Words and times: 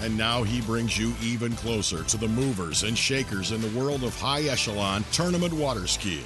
And 0.00 0.16
now 0.16 0.42
he 0.42 0.60
brings 0.60 0.96
you 0.96 1.12
even 1.22 1.52
closer 1.56 2.04
to 2.04 2.16
the 2.16 2.28
movers 2.28 2.84
and 2.84 2.96
shakers 2.96 3.50
in 3.52 3.60
the 3.60 3.78
world 3.78 4.04
of 4.04 4.18
high 4.18 4.42
echelon 4.42 5.04
tournament 5.10 5.52
water 5.52 5.86
skiing. 5.86 6.24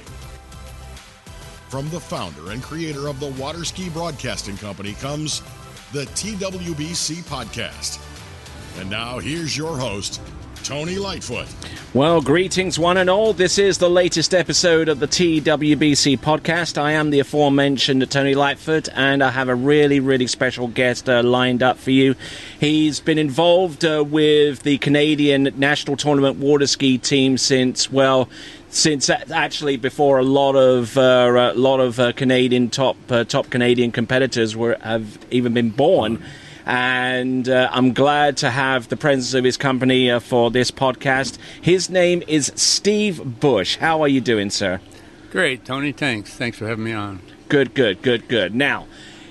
From 1.69 1.89
the 1.89 1.99
founder 1.99 2.51
and 2.51 2.61
creator 2.61 3.07
of 3.07 3.19
the 3.19 3.31
Water 3.31 3.65
Ski 3.65 3.89
Broadcasting 3.89 4.57
Company 4.57 4.93
comes 4.93 5.41
the 5.91 6.05
TWBC 6.05 7.23
Podcast. 7.23 7.99
And 8.79 8.89
now 8.89 9.17
here's 9.17 9.57
your 9.57 9.75
host, 9.77 10.21
Tony 10.63 10.95
Lightfoot. 10.95 11.47
Well, 11.93 12.21
greetings, 12.21 12.79
one 12.79 12.95
and 12.95 13.09
all. 13.09 13.33
This 13.33 13.57
is 13.57 13.79
the 13.79 13.89
latest 13.89 14.33
episode 14.33 14.87
of 14.87 14.99
the 14.99 15.07
TWBC 15.07 16.17
podcast. 16.19 16.77
I 16.77 16.93
am 16.93 17.09
the 17.09 17.19
aforementioned 17.19 18.09
Tony 18.09 18.33
Lightfoot, 18.33 18.87
and 18.95 19.21
I 19.21 19.31
have 19.31 19.49
a 19.49 19.55
really, 19.55 19.99
really 19.99 20.25
special 20.25 20.69
guest 20.69 21.09
uh, 21.09 21.21
lined 21.21 21.61
up 21.61 21.77
for 21.77 21.91
you. 21.91 22.15
He's 22.59 23.01
been 23.01 23.17
involved 23.17 23.83
uh, 23.83 24.05
with 24.07 24.63
the 24.63 24.77
Canadian 24.77 25.53
National 25.57 25.97
Tournament 25.97 26.37
water 26.37 26.65
ski 26.65 26.97
team 26.97 27.37
since, 27.37 27.91
well, 27.91 28.29
since 28.69 29.09
actually 29.09 29.75
before 29.75 30.17
a 30.17 30.23
lot 30.23 30.55
of 30.55 30.97
uh, 30.97 31.51
a 31.53 31.59
lot 31.59 31.81
of 31.81 31.99
uh, 31.99 32.13
Canadian 32.13 32.69
top 32.69 32.95
uh, 33.09 33.23
top 33.25 33.49
Canadian 33.49 33.91
competitors 33.91 34.55
were 34.55 34.77
have 34.81 35.19
even 35.29 35.53
been 35.53 35.69
born 35.69 36.23
and 36.65 37.49
uh, 37.49 37.69
I'm 37.71 37.93
glad 37.93 38.37
to 38.37 38.49
have 38.49 38.89
the 38.89 38.97
presence 38.97 39.33
of 39.33 39.43
his 39.43 39.57
company 39.57 40.09
uh, 40.09 40.19
for 40.19 40.51
this 40.51 40.71
podcast. 40.71 41.37
His 41.61 41.89
name 41.89 42.23
is 42.27 42.51
Steve 42.55 43.39
Bush. 43.39 43.77
How 43.77 44.01
are 44.01 44.07
you 44.07 44.21
doing, 44.21 44.49
sir? 44.49 44.79
Great, 45.31 45.65
Tony. 45.65 45.91
Thanks. 45.91 46.33
Thanks 46.33 46.57
for 46.57 46.67
having 46.67 46.85
me 46.85 46.93
on. 46.93 47.19
Good, 47.49 47.73
good, 47.73 48.01
good, 48.01 48.27
good. 48.27 48.55
Now, 48.55 48.87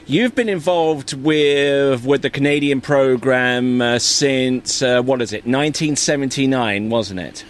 you've 0.07 0.35
been 0.35 0.49
involved 0.49 1.15
with 1.15 2.05
with 2.05 2.23
the 2.23 2.31
Canadian 2.31 2.81
program 2.81 3.81
uh, 3.81 3.99
since 3.99 4.83
uh, 4.83 5.03
what 5.03 5.23
is 5.23 5.33
it, 5.33 5.47
1979, 5.47 6.91
wasn't 6.91 7.21
it? 7.21 7.45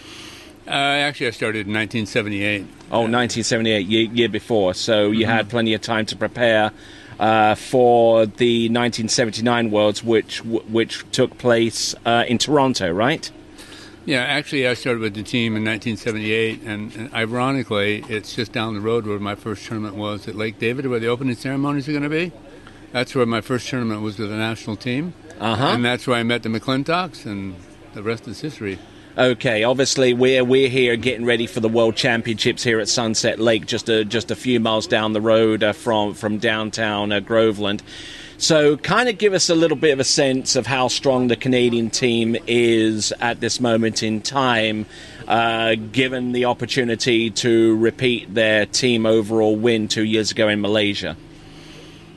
Uh, 0.66 0.70
actually, 0.70 1.26
I 1.26 1.30
started 1.30 1.66
in 1.66 1.74
1978. 1.74 2.62
Oh, 2.92 3.00
1978, 3.00 3.86
year, 3.86 4.02
year 4.12 4.28
before. 4.28 4.74
So 4.74 5.10
you 5.10 5.24
mm-hmm. 5.24 5.32
had 5.32 5.48
plenty 5.48 5.74
of 5.74 5.80
time 5.80 6.06
to 6.06 6.16
prepare 6.16 6.70
uh, 7.22 7.54
for 7.54 8.26
the 8.26 8.64
1979 8.68 9.70
Worlds, 9.70 10.02
which 10.02 10.44
which 10.44 11.08
took 11.12 11.38
place 11.38 11.94
uh, 12.04 12.24
in 12.26 12.36
Toronto, 12.36 12.90
right? 12.90 13.30
Yeah, 14.04 14.22
actually, 14.22 14.66
I 14.66 14.74
started 14.74 15.00
with 15.00 15.14
the 15.14 15.22
team 15.22 15.54
in 15.54 15.64
1978, 15.64 16.62
and, 16.62 16.92
and, 16.96 17.14
ironically, 17.14 18.04
it's 18.08 18.34
just 18.34 18.50
down 18.50 18.74
the 18.74 18.80
road 18.80 19.06
where 19.06 19.20
my 19.20 19.36
first 19.36 19.64
tournament 19.64 19.94
was 19.94 20.26
at 20.26 20.34
Lake 20.34 20.58
David, 20.58 20.86
where 20.88 20.98
the 20.98 21.06
opening 21.06 21.36
ceremonies 21.36 21.88
are 21.88 21.92
going 21.92 22.02
to 22.02 22.08
be. 22.08 22.32
That's 22.90 23.14
where 23.14 23.26
my 23.26 23.40
first 23.40 23.68
tournament 23.68 24.02
was 24.02 24.18
with 24.18 24.30
the 24.30 24.36
national 24.36 24.74
team, 24.74 25.14
uh-huh. 25.38 25.64
and 25.66 25.84
that's 25.84 26.08
where 26.08 26.16
I 26.16 26.24
met 26.24 26.42
the 26.42 26.48
McClintocks, 26.48 27.24
and 27.24 27.54
the 27.94 28.02
rest 28.02 28.26
is 28.26 28.40
history. 28.40 28.80
Okay, 29.16 29.62
obviously 29.62 30.14
we're 30.14 30.42
we're 30.42 30.70
here 30.70 30.96
getting 30.96 31.26
ready 31.26 31.46
for 31.46 31.60
the 31.60 31.68
World 31.68 31.96
Championships 31.96 32.62
here 32.62 32.80
at 32.80 32.88
Sunset 32.88 33.38
Lake, 33.38 33.66
just 33.66 33.90
a 33.90 34.06
just 34.06 34.30
a 34.30 34.34
few 34.34 34.58
miles 34.58 34.86
down 34.86 35.12
the 35.12 35.20
road 35.20 35.62
uh, 35.62 35.74
from 35.74 36.14
from 36.14 36.38
downtown 36.38 37.12
uh, 37.12 37.20
Groveland. 37.20 37.82
So, 38.38 38.78
kind 38.78 39.10
of 39.10 39.18
give 39.18 39.34
us 39.34 39.50
a 39.50 39.54
little 39.54 39.76
bit 39.76 39.92
of 39.92 40.00
a 40.00 40.04
sense 40.04 40.56
of 40.56 40.66
how 40.66 40.88
strong 40.88 41.28
the 41.28 41.36
Canadian 41.36 41.90
team 41.90 42.36
is 42.46 43.12
at 43.20 43.38
this 43.40 43.60
moment 43.60 44.02
in 44.02 44.22
time, 44.22 44.86
uh, 45.28 45.74
given 45.74 46.32
the 46.32 46.46
opportunity 46.46 47.28
to 47.30 47.76
repeat 47.76 48.32
their 48.32 48.64
team 48.64 49.04
overall 49.04 49.54
win 49.54 49.88
two 49.88 50.04
years 50.04 50.30
ago 50.30 50.48
in 50.48 50.62
Malaysia. 50.62 51.18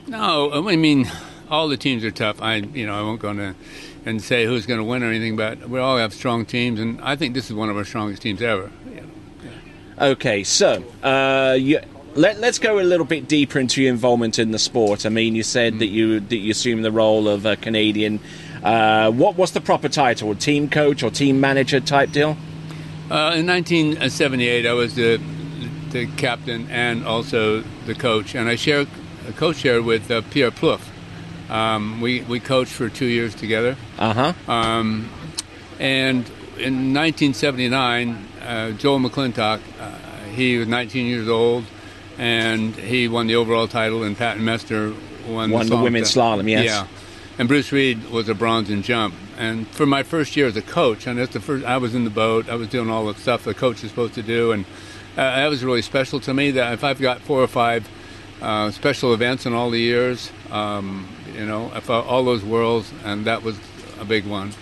No, 0.06 0.66
I 0.66 0.76
mean 0.76 1.10
all 1.50 1.68
the 1.68 1.76
teams 1.76 2.04
are 2.04 2.10
tough. 2.10 2.40
I 2.40 2.56
you 2.56 2.86
know 2.86 2.98
I 2.98 3.02
won't 3.02 3.20
go 3.20 3.30
into 3.30 3.54
and 4.06 4.22
say 4.22 4.46
who's 4.46 4.64
going 4.64 4.78
to 4.78 4.84
win 4.84 5.02
or 5.02 5.08
anything, 5.08 5.36
but 5.36 5.68
we 5.68 5.78
all 5.78 5.98
have 5.98 6.14
strong 6.14 6.46
teams, 6.46 6.80
and 6.80 7.00
I 7.02 7.16
think 7.16 7.34
this 7.34 7.50
is 7.50 7.54
one 7.54 7.68
of 7.68 7.76
our 7.76 7.84
strongest 7.84 8.22
teams 8.22 8.40
ever. 8.40 8.70
Yeah. 8.94 9.02
Okay, 9.98 10.44
so 10.44 10.82
uh, 11.02 11.56
you, 11.58 11.80
let, 12.14 12.42
us 12.42 12.58
go 12.58 12.78
a 12.78 12.82
little 12.82 13.04
bit 13.04 13.28
deeper 13.28 13.58
into 13.58 13.82
your 13.82 13.92
involvement 13.92 14.38
in 14.38 14.52
the 14.52 14.58
sport. 14.58 15.04
I 15.04 15.08
mean, 15.08 15.34
you 15.34 15.42
said 15.42 15.74
mm. 15.74 15.78
that 15.80 15.88
you 15.88 16.20
that 16.20 16.36
you 16.36 16.52
assumed 16.52 16.84
the 16.84 16.92
role 16.92 17.28
of 17.28 17.44
a 17.44 17.56
Canadian. 17.56 18.20
Uh, 18.62 19.10
what 19.10 19.36
was 19.36 19.52
the 19.52 19.60
proper 19.60 19.88
title? 19.88 20.34
Team 20.34 20.70
coach 20.70 21.02
or 21.02 21.10
team 21.10 21.40
manager 21.40 21.80
type 21.80 22.12
deal? 22.12 22.36
Uh, 23.10 23.34
in 23.36 23.46
1978, 23.46 24.66
I 24.66 24.72
was 24.72 24.94
the 24.94 25.20
the 25.90 26.06
captain 26.16 26.68
and 26.70 27.04
also 27.04 27.62
the 27.86 27.94
coach, 27.94 28.34
and 28.34 28.48
I 28.48 28.56
share 28.56 28.86
co-shared 29.36 29.84
with 29.84 30.10
uh, 30.10 30.22
Pierre 30.30 30.50
Plouffe. 30.50 30.95
Um, 31.48 32.00
we 32.00 32.22
we 32.22 32.40
coached 32.40 32.72
for 32.72 32.88
two 32.88 33.06
years 33.06 33.34
together. 33.34 33.76
Uh 33.98 34.32
huh. 34.32 34.52
Um, 34.52 35.08
and 35.78 36.26
in 36.58 36.94
1979, 36.94 38.28
uh, 38.42 38.70
Joel 38.72 39.00
McClintock, 39.00 39.60
uh, 39.78 39.98
he 40.30 40.56
was 40.56 40.68
19 40.68 41.06
years 41.06 41.28
old, 41.28 41.64
and 42.18 42.74
he 42.74 43.08
won 43.08 43.26
the 43.26 43.36
overall 43.36 43.68
title, 43.68 44.02
and 44.02 44.16
Pat 44.16 44.38
Messner 44.38 44.96
won, 45.28 45.50
won 45.50 45.68
the, 45.68 45.76
the 45.76 45.82
women's 45.82 46.14
slalom. 46.14 46.48
Yes. 46.48 46.64
Yeah. 46.64 46.86
And 47.38 47.48
Bruce 47.48 47.70
Reed 47.70 48.08
was 48.10 48.30
a 48.30 48.34
bronze 48.34 48.70
in 48.70 48.82
jump. 48.82 49.14
And 49.36 49.68
for 49.68 49.84
my 49.84 50.02
first 50.02 50.36
year 50.36 50.46
as 50.46 50.56
a 50.56 50.62
coach, 50.62 51.06
and 51.06 51.18
that's 51.18 51.34
the 51.34 51.40
first, 51.40 51.66
I 51.66 51.76
was 51.76 51.94
in 51.94 52.04
the 52.04 52.10
boat. 52.10 52.48
I 52.48 52.54
was 52.54 52.68
doing 52.68 52.88
all 52.88 53.04
the 53.04 53.14
stuff 53.20 53.44
the 53.44 53.52
coach 53.52 53.84
is 53.84 53.90
supposed 53.90 54.14
to 54.14 54.22
do, 54.22 54.52
and 54.52 54.64
uh, 55.12 55.36
that 55.36 55.48
was 55.48 55.62
really 55.62 55.82
special 55.82 56.20
to 56.20 56.32
me. 56.32 56.50
That 56.52 56.72
if 56.72 56.82
I've 56.82 57.00
got 57.00 57.20
four 57.20 57.42
or 57.42 57.46
five 57.46 57.86
uh, 58.42 58.70
special 58.70 59.14
events 59.14 59.46
in 59.46 59.52
all 59.52 59.70
the 59.70 59.80
years, 59.80 60.30
um, 60.50 61.08
you 61.34 61.46
know, 61.46 61.70
all 61.88 62.24
those 62.24 62.44
worlds, 62.44 62.92
and 63.04 63.24
that 63.26 63.42
was 63.42 63.58
a 64.00 64.04
big 64.04 64.26
one. 64.26 64.52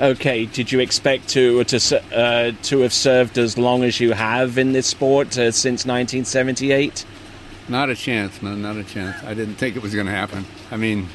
Okay, 0.00 0.46
did 0.46 0.70
you 0.70 0.78
expect 0.78 1.28
to 1.30 1.64
to 1.64 2.02
uh, 2.14 2.52
to 2.62 2.80
have 2.80 2.92
served 2.92 3.36
as 3.36 3.58
long 3.58 3.82
as 3.82 3.98
you 3.98 4.12
have 4.12 4.56
in 4.56 4.72
this 4.72 4.86
sport 4.86 5.36
uh, 5.36 5.50
since 5.50 5.84
1978? 5.84 7.04
Not 7.68 7.90
a 7.90 7.96
chance, 7.96 8.40
man. 8.40 8.62
Not 8.62 8.76
a 8.76 8.84
chance. 8.84 9.22
I 9.24 9.34
didn't 9.34 9.56
think 9.56 9.76
it 9.76 9.82
was 9.82 9.94
going 9.94 10.06
to 10.06 10.12
happen. 10.12 10.46
I 10.70 10.76
mean, 10.76 11.08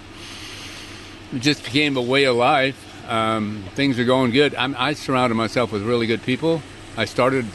it 1.33 1.41
just 1.41 1.63
became 1.63 1.97
a 1.97 2.01
way 2.01 2.25
of 2.25 2.35
life. 2.35 3.09
Um, 3.09 3.63
things 3.73 3.97
are 3.99 4.05
going 4.05 4.31
good. 4.31 4.53
I'm, 4.55 4.75
I 4.77 4.93
surrounded 4.93 5.35
myself 5.35 5.71
with 5.71 5.81
really 5.81 6.05
good 6.05 6.21
people. 6.21 6.61
I 6.95 7.05
started, 7.05 7.45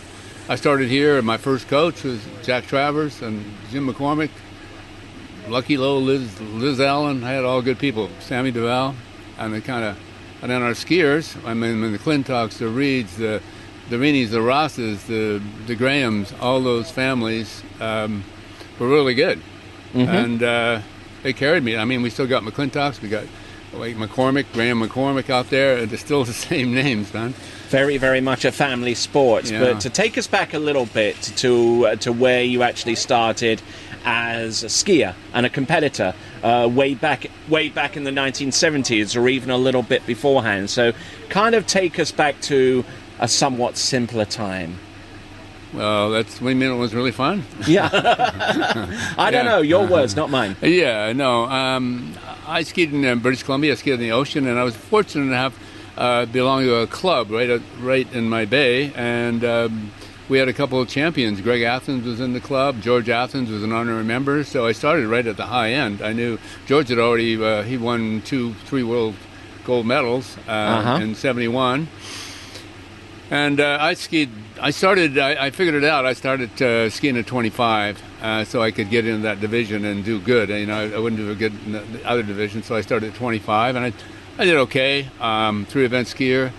I 0.49 0.57
started 0.57 0.89
here. 0.89 1.17
And 1.17 1.27
my 1.27 1.37
first 1.37 1.69
coach 1.69 2.03
was 2.03 2.27
Jack 2.43 2.67
Travers 2.67 3.23
and 3.23 3.45
Jim 3.71 3.87
McCormick. 3.87 4.31
Lucky 5.49 5.77
Lowe, 5.77 5.99
Liz, 5.99 6.41
Liz 6.41 6.81
Allen, 6.81 7.25
I 7.25 7.33
had 7.33 7.45
all 7.45 7.63
good 7.63 7.79
people. 7.79 8.11
Sammy 8.21 8.51
Duvall, 8.51 8.95
and 9.39 9.55
they 9.55 9.61
kind 9.61 9.85
of, 9.85 9.99
and 10.43 10.51
then 10.51 10.63
our 10.63 10.73
skiers. 10.73 11.43
I 11.47 11.55
mean, 11.55 11.93
the 11.93 11.99
Clintocks, 11.99 12.59
the 12.59 12.69
Reeds, 12.69 13.17
the 13.17 13.43
the 13.91 13.97
Reaneys, 13.97 14.31
the 14.31 14.43
Rosses, 14.43 15.05
the 15.05 15.43
the 15.67 15.75
Grahams, 15.75 16.33
all 16.41 16.61
those 16.61 16.91
families 16.91 17.63
um, 17.81 18.25
were 18.79 18.89
really 18.89 19.15
good, 19.15 19.39
mm-hmm. 19.93 20.09
and 20.09 20.43
uh, 20.43 20.81
they 21.23 21.33
carried 21.33 21.63
me. 21.63 21.77
I 21.77 21.85
mean, 21.85 22.03
we 22.03 22.11
still 22.11 22.27
got 22.27 22.43
McClintocks, 22.43 23.01
we 23.01 23.09
got 23.09 23.25
like 23.73 23.97
McCormick, 23.97 24.47
Graham 24.53 24.81
McCormick 24.81 25.31
out 25.31 25.51
there. 25.51 25.85
They're 25.87 25.99
still 25.99 26.25
the 26.27 26.33
same 26.33 26.75
names, 26.75 27.13
man. 27.13 27.35
Very, 27.69 27.99
very 27.99 28.21
much 28.21 28.45
a 28.45 28.53
family 28.53 28.95
sport. 28.95 29.51
Yeah. 29.51 29.61
But 29.61 29.81
to 29.81 29.91
take 29.91 30.17
us 30.17 30.27
back 30.27 30.55
a 30.55 30.59
little 30.59 30.87
bit 30.87 31.21
to 31.37 31.87
uh, 31.87 31.97
to 31.97 32.13
where 32.13 32.43
you 32.43 32.63
actually 32.63 32.95
started 32.95 33.61
as 34.05 34.63
a 34.63 34.67
skier 34.67 35.15
and 35.33 35.47
a 35.47 35.51
competitor 35.51 36.15
uh, 36.43 36.69
way 36.73 36.95
back 36.95 37.27
way 37.49 37.69
back 37.69 37.97
in 37.97 38.05
the 38.05 38.11
1970s 38.11 39.21
or 39.21 39.29
even 39.29 39.51
a 39.51 39.57
little 39.57 39.83
bit 39.83 40.07
beforehand. 40.07 40.71
So, 40.71 40.93
kind 41.29 41.55
of 41.55 41.67
take 41.67 41.99
us 41.99 42.13
back 42.13 42.41
to 42.43 42.85
a 43.19 43.29
somewhat 43.29 43.77
simpler 43.77 44.25
time. 44.25 44.79
Well, 45.73 46.11
that's 46.11 46.41
what 46.41 46.51
you 46.51 46.57
mean 46.57 46.71
it 46.71 46.77
was 46.77 46.95
really 46.95 47.13
fun. 47.13 47.45
Yeah, 47.67 47.91
I 49.19 49.31
don't 49.31 49.45
know 49.45 49.61
your 49.61 49.87
words, 49.87 50.17
not 50.17 50.31
mine. 50.31 50.57
Yeah, 50.63 51.13
no. 51.13 51.45
Um, 51.45 52.15
I 52.47 52.63
skied 52.63 52.93
in 52.95 53.05
uh, 53.05 53.17
British 53.17 53.43
Columbia. 53.43 53.73
I 53.73 53.75
skied 53.75 53.95
in 53.95 54.01
the 54.01 54.13
ocean, 54.13 54.47
and 54.47 54.59
I 54.59 54.65
was 54.65 54.75
fortunate 54.75 55.27
enough 55.27 55.59
uh, 55.99 56.25
belong 56.27 56.63
to 56.63 56.77
a 56.77 56.87
club 56.87 57.31
right 57.31 57.51
at, 57.51 57.61
right 57.81 58.11
in 58.13 58.29
my 58.29 58.45
bay, 58.45 58.93
and. 58.95 59.45
Um, 59.45 59.91
we 60.29 60.39
had 60.39 60.49
a 60.49 60.53
couple 60.53 60.81
of 60.81 60.89
champions. 60.89 61.41
Greg 61.41 61.63
Athans 61.63 62.05
was 62.05 62.21
in 62.21 62.33
the 62.35 62.41
club. 62.41 62.81
George 62.83 63.09
Athans 63.09 63.51
was 63.51 63.63
an 63.63 63.73
honorary 63.73 64.05
member. 64.05 64.45
So 64.45 64.67
I 64.67 64.73
started 64.73 65.07
right 65.09 65.27
at 65.27 65.37
the 65.37 65.47
high 65.47 65.73
end. 65.73 66.03
I 66.03 66.13
knew 66.13 66.39
George 66.67 66.89
had 66.89 66.99
already 66.99 67.43
uh, 67.43 67.63
he 67.63 67.77
won 67.79 68.23
two, 68.23 68.55
three 68.67 68.83
world 68.83 69.15
gold 69.65 69.87
medals 69.87 70.37
uh, 70.47 70.51
Uh-huh. 70.51 71.03
in 71.03 71.15
'71. 71.15 71.89
And 73.31 73.61
uh, 73.61 73.77
I 73.81 73.93
skied. 73.95 74.31
I 74.61 74.71
started. 74.71 75.19
I, 75.19 75.47
I 75.47 75.51
figured 75.51 75.75
it 75.75 75.85
out. 75.85 76.07
I 76.07 76.15
started 76.15 76.51
uh, 76.63 76.89
skiing 76.89 77.17
at 77.19 77.27
25, 77.27 78.03
uh, 78.23 78.45
so 78.45 78.63
I 78.63 78.71
could 78.71 78.89
get 78.89 79.05
into 79.07 79.23
that 79.25 79.39
division 79.41 79.85
and 79.85 80.03
do 80.03 80.19
good. 80.19 80.49
You 80.49 80.65
know, 80.65 80.75
I, 80.79 80.97
I 80.97 80.99
wouldn't 80.99 81.21
do 81.21 81.31
a 81.31 81.35
good 81.35 81.53
in 81.67 81.73
the 81.73 81.81
the 81.81 82.09
other 82.09 82.23
division, 82.23 82.63
so 82.63 82.75
I 82.75 82.81
started 82.81 83.11
at 83.13 83.17
25, 83.17 83.77
and 83.77 83.85
I, 83.85 83.93
I 84.39 84.45
did 84.47 84.57
okay. 84.57 85.09
Um, 85.21 85.67
three 85.67 85.85
event 85.85 86.09
skier, 86.09 86.53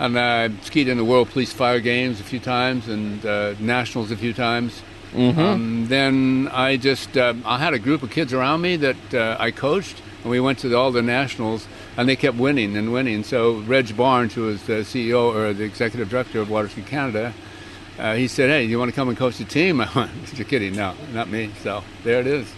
and 0.00 0.18
I 0.18 0.48
skied 0.62 0.88
in 0.88 0.96
the 0.96 1.04
World 1.04 1.28
Police 1.28 1.52
Fire 1.52 1.78
Games 1.78 2.20
a 2.20 2.24
few 2.24 2.40
times 2.40 2.88
and 2.88 3.24
uh, 3.24 3.54
nationals 3.60 4.10
a 4.10 4.16
few 4.16 4.32
times. 4.32 4.82
Um, 5.14 5.86
then 5.88 6.48
I 6.52 6.76
just 6.76 7.18
um, 7.18 7.42
I 7.44 7.58
had 7.58 7.74
a 7.74 7.78
group 7.78 8.02
of 8.02 8.10
kids 8.10 8.32
around 8.32 8.62
me 8.62 8.76
that 8.76 9.14
uh, 9.14 9.36
I 9.38 9.50
coached, 9.50 10.00
and 10.22 10.30
we 10.30 10.40
went 10.40 10.60
to 10.60 10.74
all 10.74 10.90
the 10.90 11.02
nationals, 11.02 11.66
and 11.96 12.08
they 12.08 12.16
kept 12.16 12.38
winning 12.38 12.76
and 12.76 12.92
winning. 12.92 13.24
So 13.24 13.58
Reg 13.58 13.94
Barnes, 13.96 14.34
who 14.34 14.42
was 14.42 14.62
the 14.62 14.84
CEO 14.84 15.34
or 15.34 15.52
the 15.52 15.64
executive 15.64 16.08
director 16.08 16.40
of 16.40 16.48
Waterski 16.48 16.86
Canada, 16.86 17.34
uh, 17.98 18.14
he 18.14 18.26
said, 18.26 18.48
"Hey, 18.48 18.64
you 18.64 18.78
want 18.78 18.90
to 18.90 18.94
come 18.94 19.08
and 19.08 19.18
coach 19.18 19.36
the 19.36 19.44
team?" 19.44 19.80
I 19.80 19.90
went, 19.94 20.10
"You're 20.32 20.46
kidding? 20.46 20.76
No, 20.76 20.94
not 21.12 21.28
me." 21.28 21.50
So 21.62 21.82
there 22.04 22.20
it 22.20 22.26
is. 22.26 22.50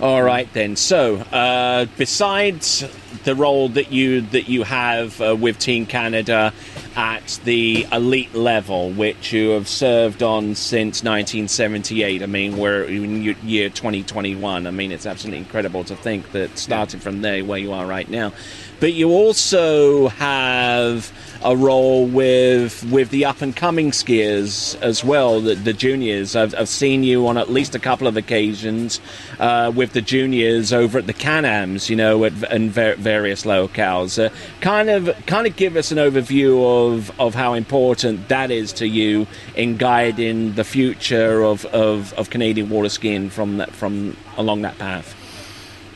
All 0.00 0.22
right 0.22 0.50
then. 0.52 0.76
So, 0.76 1.16
uh, 1.16 1.86
besides 1.96 2.84
the 3.24 3.34
role 3.34 3.68
that 3.70 3.90
you 3.90 4.20
that 4.20 4.48
you 4.48 4.62
have 4.62 5.20
uh, 5.20 5.34
with 5.34 5.58
Team 5.58 5.86
Canada 5.86 6.52
at 6.98 7.38
the 7.44 7.86
elite 7.92 8.34
level, 8.34 8.90
which 8.90 9.32
you 9.32 9.50
have 9.50 9.68
served 9.68 10.20
on 10.20 10.56
since 10.56 11.04
1978, 11.04 12.24
I 12.24 12.26
mean, 12.26 12.58
we're 12.58 12.82
in 12.82 13.22
year 13.22 13.70
2021. 13.70 14.66
I 14.66 14.70
mean, 14.72 14.90
it's 14.90 15.06
absolutely 15.06 15.38
incredible 15.38 15.84
to 15.84 15.94
think 15.94 16.32
that 16.32 16.58
starting 16.58 16.98
from 16.98 17.22
there, 17.22 17.44
where 17.44 17.60
you 17.60 17.72
are 17.72 17.86
right 17.86 18.10
now. 18.10 18.32
But 18.80 18.94
you 18.94 19.10
also 19.10 20.08
have 20.08 21.12
a 21.44 21.56
role 21.56 22.06
with 22.06 22.84
with 22.90 23.10
the 23.10 23.24
up 23.24 23.42
and 23.42 23.54
coming 23.54 23.90
skiers 23.90 24.80
as 24.82 25.04
well, 25.04 25.40
the, 25.40 25.54
the 25.54 25.72
juniors. 25.72 26.34
I've, 26.34 26.54
I've 26.54 26.68
seen 26.68 27.04
you 27.04 27.26
on 27.26 27.38
at 27.38 27.50
least 27.50 27.74
a 27.74 27.78
couple 27.78 28.06
of 28.06 28.16
occasions 28.16 29.00
uh, 29.38 29.72
with 29.74 29.92
the 29.92 30.02
juniors 30.02 30.72
over 30.72 30.98
at 30.98 31.06
the 31.06 31.12
Can-Ams, 31.12 31.88
you 31.88 31.96
know, 31.96 32.24
at 32.24 32.32
and 32.50 32.70
ver- 32.70 32.96
various 32.96 33.44
locales. 33.44 34.22
Uh, 34.22 34.34
kind 34.60 34.90
of 34.90 35.10
kind 35.26 35.46
of 35.46 35.56
give 35.56 35.76
us 35.76 35.92
an 35.92 35.98
overview 35.98 36.94
of, 36.94 37.12
of 37.20 37.34
how 37.34 37.54
important 37.54 38.28
that 38.28 38.50
is 38.50 38.72
to 38.74 38.86
you 38.86 39.26
in 39.54 39.76
guiding 39.76 40.54
the 40.54 40.64
future 40.64 41.42
of, 41.42 41.64
of, 41.66 42.12
of 42.14 42.30
Canadian 42.30 42.68
water 42.68 42.88
skiing 42.88 43.30
from 43.30 43.58
that 43.58 43.70
from 43.70 44.16
along 44.36 44.62
that 44.62 44.78
path. 44.78 45.17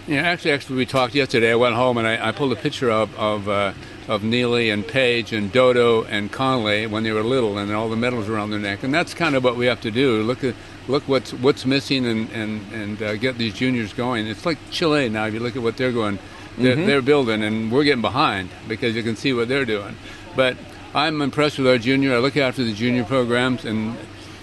Yeah, 0.06 0.22
actually, 0.22 0.50
actually, 0.50 0.76
we 0.76 0.86
talked 0.86 1.14
yesterday. 1.14 1.52
I 1.52 1.54
went 1.54 1.76
home 1.76 1.96
and 1.96 2.08
I, 2.08 2.28
I 2.28 2.32
pulled 2.32 2.52
a 2.52 2.56
picture 2.56 2.90
of 2.90 3.14
of, 3.16 3.48
uh, 3.48 3.72
of 4.08 4.24
Neely 4.24 4.68
and 4.68 4.86
Paige 4.86 5.32
and 5.32 5.52
Dodo 5.52 6.02
and 6.04 6.32
Conley 6.32 6.88
when 6.88 7.04
they 7.04 7.12
were 7.12 7.22
little, 7.22 7.56
and 7.56 7.70
all 7.72 7.88
the 7.88 7.96
medals 7.96 8.28
around 8.28 8.50
their 8.50 8.58
neck. 8.58 8.82
And 8.82 8.92
that's 8.92 9.14
kind 9.14 9.36
of 9.36 9.44
what 9.44 9.56
we 9.56 9.66
have 9.66 9.80
to 9.82 9.92
do. 9.92 10.22
Look 10.22 10.42
at 10.42 10.56
look 10.88 11.06
what's 11.06 11.32
what's 11.32 11.64
missing 11.64 12.04
and 12.04 12.28
and 12.30 12.72
and 12.72 13.02
uh, 13.02 13.16
get 13.16 13.38
these 13.38 13.54
juniors 13.54 13.92
going. 13.92 14.26
It's 14.26 14.44
like 14.44 14.58
Chile 14.72 15.08
now. 15.08 15.26
If 15.26 15.34
you 15.34 15.40
look 15.40 15.54
at 15.54 15.62
what 15.62 15.76
they're 15.76 15.92
going, 15.92 16.18
they're, 16.58 16.74
they're 16.74 17.02
building, 17.02 17.44
and 17.44 17.70
we're 17.70 17.84
getting 17.84 18.02
behind 18.02 18.50
because 18.66 18.96
you 18.96 19.04
can 19.04 19.14
see 19.14 19.32
what 19.32 19.46
they're 19.46 19.64
doing. 19.64 19.94
But 20.34 20.56
I'm 20.94 21.22
impressed 21.22 21.58
with 21.58 21.68
our 21.68 21.78
junior. 21.78 22.14
I 22.14 22.18
look 22.18 22.36
after 22.36 22.64
the 22.64 22.72
junior 22.72 23.04
programs 23.04 23.64
and 23.64 23.96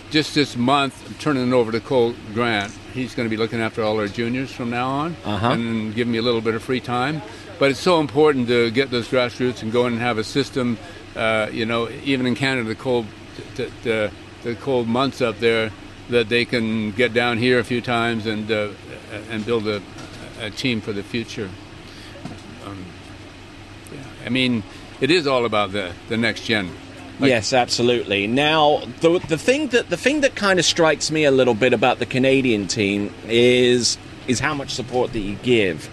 just 0.10 0.34
this 0.34 0.56
month, 0.56 1.06
I'm 1.06 1.14
turning 1.16 1.50
it 1.50 1.54
over 1.54 1.72
to 1.72 1.80
Cole 1.80 2.16
Grant. 2.34 2.74
He's 2.94 3.14
going 3.16 3.26
to 3.28 3.30
be 3.30 3.38
looking 3.38 3.62
after 3.62 3.84
all 3.84 4.00
our 4.00 4.08
juniors 4.08 4.52
from 4.52 4.70
now 4.70 4.90
on 4.90 5.16
Uh-huh. 5.26 5.50
and 5.52 5.94
giving 5.96 6.12
me 6.12 6.18
a 6.18 6.22
little 6.22 6.42
bit 6.42 6.56
of 6.56 6.64
free 6.64 6.80
time. 6.82 7.22
But 7.60 7.72
it's 7.72 7.80
so 7.80 8.00
important 8.00 8.48
to 8.48 8.72
get 8.72 8.90
those 8.90 9.08
grassroots 9.08 9.62
and 9.64 9.72
go 9.72 9.86
in 9.86 9.94
and 9.94 10.02
have 10.02 10.18
a 10.18 10.24
system. 10.24 10.78
Uh, 11.16 11.48
you 11.52 11.66
know, 11.66 11.90
even 12.04 12.26
in 12.26 12.36
Canada, 12.36 12.68
the 12.68 12.76
cold, 12.76 13.06
the, 13.56 13.70
the, 13.84 14.12
the 14.44 14.56
cold 14.56 14.88
months 14.88 15.22
up 15.22 15.40
there, 15.40 15.72
that 16.10 16.30
they 16.30 16.46
can 16.46 16.92
get 16.92 17.14
down 17.14 17.38
here 17.38 17.60
a 17.60 17.64
few 17.64 17.82
times 17.82 18.26
and 18.26 18.50
uh, 18.52 18.70
and 19.30 19.46
build 19.46 19.68
a, 19.68 19.82
a 20.40 20.50
team 20.50 20.82
for 20.82 20.92
the 20.94 21.04
future. 21.04 21.50
Um, 22.66 22.84
yeah. 23.94 24.00
I 24.26 24.30
mean, 24.30 24.64
it 25.02 25.12
is 25.12 25.28
all 25.28 25.46
about 25.46 25.72
the 25.72 25.92
the 26.08 26.18
next 26.18 26.46
gen. 26.46 26.72
Like- 27.20 27.30
yes, 27.30 27.52
absolutely. 27.54 28.28
Now, 28.28 28.82
the 29.02 29.20
the 29.28 29.38
thing 29.38 29.68
that 29.70 29.90
the 29.90 29.98
thing 29.98 30.22
that 30.22 30.36
kind 30.36 30.58
of 30.58 30.66
strikes 30.66 31.12
me 31.12 31.26
a 31.26 31.32
little 31.32 31.54
bit 31.54 31.74
about 31.74 32.00
the 32.00 32.06
Canadian 32.06 32.68
team 32.68 33.14
is 33.28 33.98
is 34.28 34.40
how 34.40 34.54
much 34.54 34.72
support 34.72 35.12
that 35.14 35.20
you 35.20 35.36
give 35.36 35.90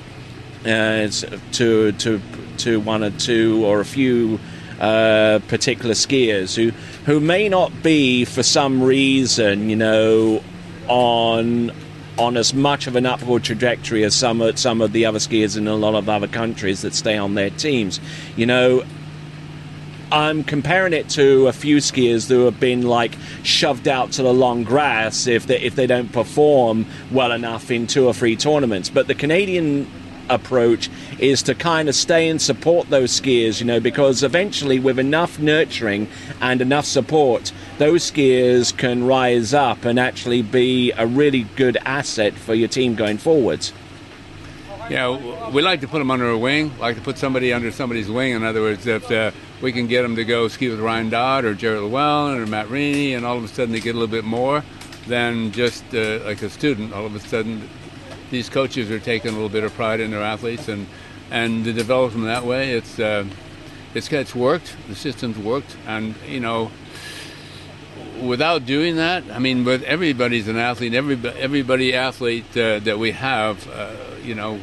uh, 0.64 1.08
to 1.52 1.92
to 1.92 2.20
to 2.58 2.80
one 2.80 3.02
or 3.02 3.10
two 3.10 3.64
or 3.64 3.80
a 3.80 3.84
few 3.84 4.38
uh, 4.80 5.40
particular 5.48 5.94
skiers 5.94 6.54
who 6.54 6.70
who 7.06 7.18
may 7.18 7.48
not 7.48 7.82
be 7.82 8.24
for 8.24 8.42
some 8.42 8.82
reason, 8.82 9.68
you 9.68 9.76
know, 9.76 10.42
on 10.88 11.72
on 12.18 12.36
as 12.36 12.54
much 12.54 12.86
of 12.86 12.96
an 12.96 13.04
upward 13.04 13.44
trajectory 13.44 14.04
as 14.04 14.14
some 14.14 14.56
some 14.56 14.80
of 14.80 14.92
the 14.92 15.06
other 15.06 15.18
skiers 15.18 15.56
in 15.56 15.66
a 15.66 15.74
lot 15.74 15.94
of 15.94 16.08
other 16.08 16.28
countries 16.28 16.82
that 16.82 16.94
stay 16.94 17.16
on 17.16 17.34
their 17.34 17.50
teams. 17.50 18.00
You 18.36 18.46
know, 18.46 18.84
I'm 20.12 20.44
comparing 20.44 20.92
it 20.92 21.08
to 21.10 21.48
a 21.48 21.52
few 21.52 21.78
skiers 21.78 22.28
who 22.28 22.44
have 22.44 22.60
been 22.60 22.82
like 22.82 23.16
shoved 23.42 23.88
out 23.88 24.12
to 24.12 24.22
the 24.22 24.32
long 24.32 24.62
grass 24.62 25.26
if 25.26 25.46
they 25.46 25.60
if 25.60 25.74
they 25.74 25.86
don't 25.86 26.12
perform 26.12 26.86
well 27.10 27.32
enough 27.32 27.70
in 27.70 27.88
two 27.88 28.06
or 28.06 28.14
three 28.14 28.36
tournaments. 28.36 28.88
But 28.88 29.08
the 29.08 29.16
Canadian 29.16 29.90
approach 30.28 30.90
is 31.18 31.42
to 31.44 31.54
kind 31.54 31.88
of 31.88 31.94
stay 31.94 32.28
and 32.28 32.40
support 32.40 32.88
those 32.88 33.20
skiers, 33.20 33.60
you 33.60 33.66
know, 33.66 33.80
because 33.80 34.22
eventually 34.22 34.78
with 34.78 34.98
enough 34.98 35.38
nurturing 35.38 36.08
and 36.40 36.60
enough 36.60 36.84
support, 36.84 37.52
those 37.78 38.10
skiers 38.10 38.76
can 38.76 39.04
rise 39.06 39.54
up 39.54 39.84
and 39.84 39.98
actually 39.98 40.42
be 40.42 40.92
a 40.92 41.06
really 41.06 41.42
good 41.56 41.76
asset 41.84 42.34
for 42.34 42.54
your 42.54 42.68
team 42.68 42.94
going 42.94 43.18
forwards. 43.18 43.72
Yeah, 44.88 45.50
we 45.50 45.62
like 45.62 45.80
to 45.80 45.88
put 45.88 45.98
them 45.98 46.12
under 46.12 46.30
a 46.30 46.38
wing. 46.38 46.70
Like 46.78 46.94
to 46.94 47.02
put 47.02 47.18
somebody 47.18 47.52
under 47.52 47.72
somebody's 47.72 48.08
wing. 48.08 48.32
In 48.32 48.44
other 48.44 48.60
words, 48.60 48.86
if 48.86 49.10
uh, 49.10 49.32
we 49.62 49.72
can 49.72 49.86
get 49.86 50.02
them 50.02 50.16
to 50.16 50.24
go 50.24 50.48
ski 50.48 50.68
with 50.68 50.80
Ryan 50.80 51.10
Dodd 51.10 51.44
or 51.44 51.54
Jared 51.54 51.82
Llewellyn 51.82 52.38
or 52.38 52.46
Matt 52.46 52.66
Reaney, 52.68 53.16
and 53.16 53.24
all 53.24 53.38
of 53.38 53.44
a 53.44 53.48
sudden 53.48 53.72
they 53.72 53.80
get 53.80 53.94
a 53.94 53.98
little 53.98 54.06
bit 54.06 54.24
more 54.24 54.62
than 55.06 55.52
just 55.52 55.84
uh, 55.94 56.20
like 56.24 56.42
a 56.42 56.50
student. 56.50 56.92
All 56.92 57.06
of 57.06 57.14
a 57.14 57.20
sudden, 57.20 57.68
these 58.30 58.48
coaches 58.48 58.90
are 58.90 58.98
taking 58.98 59.30
a 59.30 59.34
little 59.34 59.48
bit 59.48 59.64
of 59.64 59.72
pride 59.74 60.00
in 60.00 60.10
their 60.10 60.22
athletes, 60.22 60.68
and 60.68 60.86
and 61.30 61.64
to 61.64 61.72
develop 61.72 62.12
them 62.12 62.24
that 62.24 62.44
way, 62.44 62.72
it's 62.72 62.98
uh, 62.98 63.24
it's 63.94 64.12
it's 64.12 64.34
worked. 64.34 64.76
The 64.88 64.94
system's 64.94 65.38
worked, 65.38 65.76
and 65.86 66.14
you 66.26 66.40
know 66.40 66.70
without 68.22 68.64
doing 68.66 68.96
that, 68.96 69.24
I 69.30 69.38
mean, 69.38 69.64
with 69.64 69.82
everybody's 69.82 70.48
an 70.48 70.56
athlete. 70.56 70.94
Everybody, 70.94 71.38
everybody 71.38 71.94
athlete 71.94 72.56
uh, 72.56 72.78
that 72.80 72.98
we 72.98 73.12
have, 73.12 73.68
uh, 73.68 73.92
you 74.22 74.34
know, 74.34 74.60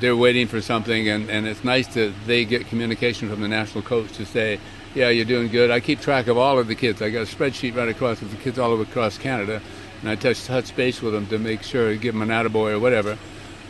they're 0.00 0.16
waiting 0.16 0.46
for 0.46 0.60
something, 0.60 1.08
and, 1.08 1.30
and 1.30 1.46
it's 1.46 1.62
nice 1.64 1.86
that 1.94 2.12
they 2.26 2.44
get 2.44 2.66
communication 2.68 3.28
from 3.28 3.40
the 3.40 3.48
national 3.48 3.82
coach 3.82 4.12
to 4.12 4.24
say, 4.26 4.58
"Yeah, 4.94 5.08
you're 5.10 5.24
doing 5.24 5.48
good." 5.48 5.70
I 5.70 5.80
keep 5.80 6.00
track 6.00 6.26
of 6.26 6.36
all 6.38 6.58
of 6.58 6.66
the 6.68 6.74
kids. 6.74 7.00
I 7.02 7.10
got 7.10 7.22
a 7.22 7.36
spreadsheet 7.36 7.76
right 7.76 7.88
across 7.88 8.20
with 8.20 8.30
the 8.30 8.36
kids 8.38 8.58
all 8.58 8.70
over 8.72 8.82
across 8.82 9.18
Canada, 9.18 9.60
and 10.00 10.10
I 10.10 10.14
touch 10.16 10.44
touch 10.44 10.74
base 10.74 11.00
with 11.02 11.12
them 11.12 11.26
to 11.28 11.38
make 11.38 11.62
sure, 11.62 11.94
give 11.96 12.14
them 12.14 12.22
an 12.22 12.28
attaboy 12.30 12.72
or 12.72 12.78
whatever, 12.80 13.18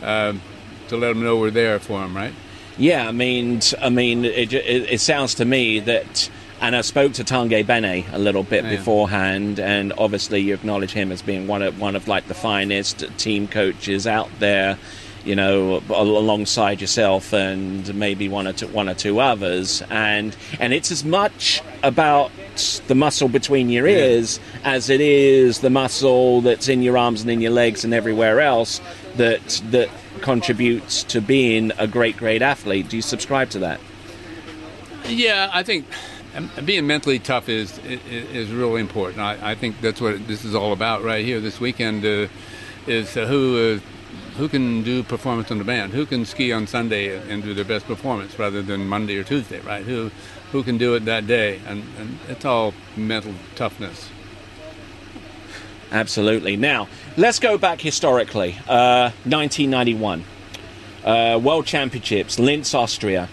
um, 0.01 0.41
to 0.87 0.97
let 0.97 1.09
them 1.09 1.23
know 1.23 1.37
we're 1.37 1.51
there 1.51 1.79
for 1.79 1.99
them, 1.99 2.15
right? 2.15 2.33
Yeah, 2.77 3.07
I 3.07 3.11
mean, 3.11 3.59
I 3.81 3.89
mean, 3.89 4.23
it, 4.25 4.53
it, 4.53 4.89
it 4.93 5.01
sounds 5.01 5.35
to 5.35 5.45
me 5.45 5.79
that, 5.81 6.29
and 6.61 6.75
I 6.75 6.81
spoke 6.81 7.13
to 7.13 7.23
Tanguy 7.23 7.65
Bene 7.67 8.05
a 8.13 8.17
little 8.17 8.43
bit 8.43 8.63
Yeah. 8.63 8.77
beforehand, 8.77 9.59
and 9.59 9.91
obviously 9.97 10.39
you 10.39 10.53
acknowledge 10.53 10.91
him 10.91 11.11
as 11.11 11.21
being 11.21 11.47
one 11.47 11.61
of 11.61 11.79
one 11.79 11.95
of 11.97 12.07
like 12.07 12.27
the 12.27 12.33
finest 12.33 13.03
team 13.17 13.47
coaches 13.47 14.07
out 14.07 14.29
there, 14.39 14.77
you 15.25 15.35
know, 15.35 15.81
alongside 15.89 16.81
yourself 16.81 17.33
and 17.33 17.93
maybe 17.95 18.27
one 18.27 18.47
or 18.47 18.53
two, 18.53 18.67
one 18.67 18.89
or 18.89 18.93
two 18.93 19.19
others, 19.19 19.81
and 19.89 20.35
and 20.59 20.73
it's 20.73 20.91
as 20.91 21.03
much 21.03 21.61
about 21.83 22.31
the 22.87 22.95
muscle 22.95 23.29
between 23.29 23.69
your 23.69 23.87
ears 23.87 24.39
as 24.63 24.89
it 24.89 24.99
is 24.99 25.59
the 25.61 25.69
muscle 25.69 26.41
that's 26.41 26.67
in 26.67 26.81
your 26.81 26.97
arms 26.97 27.21
and 27.21 27.31
in 27.31 27.39
your 27.39 27.51
legs 27.51 27.83
and 27.85 27.93
everywhere 27.93 28.41
else 28.41 28.81
that 29.15 29.61
that 29.71 29.89
contributes 30.19 31.03
to 31.03 31.21
being 31.21 31.71
a 31.77 31.87
great 31.87 32.17
great 32.17 32.41
athlete 32.41 32.89
do 32.89 32.97
you 32.97 33.01
subscribe 33.01 33.49
to 33.49 33.59
that 33.59 33.79
Yeah, 35.07 35.49
I 35.53 35.63
think 35.63 35.85
um, 36.35 36.49
being 36.63 36.87
mentally 36.87 37.19
tough 37.19 37.49
is 37.49 37.77
is, 37.79 37.99
is 38.07 38.51
really 38.51 38.81
important. 38.81 39.19
I, 39.19 39.51
I 39.51 39.55
think 39.55 39.81
that's 39.81 39.99
what 39.99 40.27
this 40.27 40.45
is 40.45 40.55
all 40.55 40.73
about 40.73 41.03
right 41.03 41.25
here 41.25 41.39
this 41.39 41.59
weekend. 41.59 42.05
Uh, 42.05 42.27
is 42.87 43.13
who 43.13 43.75
uh, 43.75 44.00
who 44.37 44.47
can 44.47 44.83
do 44.83 45.03
performance 45.03 45.51
on 45.51 45.57
demand? 45.57 45.93
Who 45.93 46.05
can 46.05 46.25
ski 46.25 46.51
on 46.51 46.67
Sunday 46.67 47.17
and 47.31 47.43
do 47.43 47.53
their 47.53 47.65
best 47.65 47.85
performance 47.85 48.37
rather 48.39 48.61
than 48.61 48.87
Monday 48.87 49.17
or 49.17 49.23
Tuesday? 49.23 49.59
Right? 49.59 49.83
Who 49.83 50.11
who 50.51 50.63
can 50.63 50.77
do 50.77 50.95
it 50.95 51.05
that 51.05 51.27
day? 51.27 51.59
And 51.67 51.83
and 51.97 52.19
it's 52.27 52.45
all 52.45 52.73
mental 52.95 53.33
toughness. 53.55 54.09
absolutely 55.91 56.55
now 56.55 56.87
let's 57.17 57.37
go 57.37 57.57
back 57.57 57.81
historically 57.81 58.51
uh, 58.69 59.11
1991 59.27 60.23
uh, 61.03 61.37
world 61.43 61.65
championships 61.65 62.39
linz 62.39 62.73
austria 62.73 63.27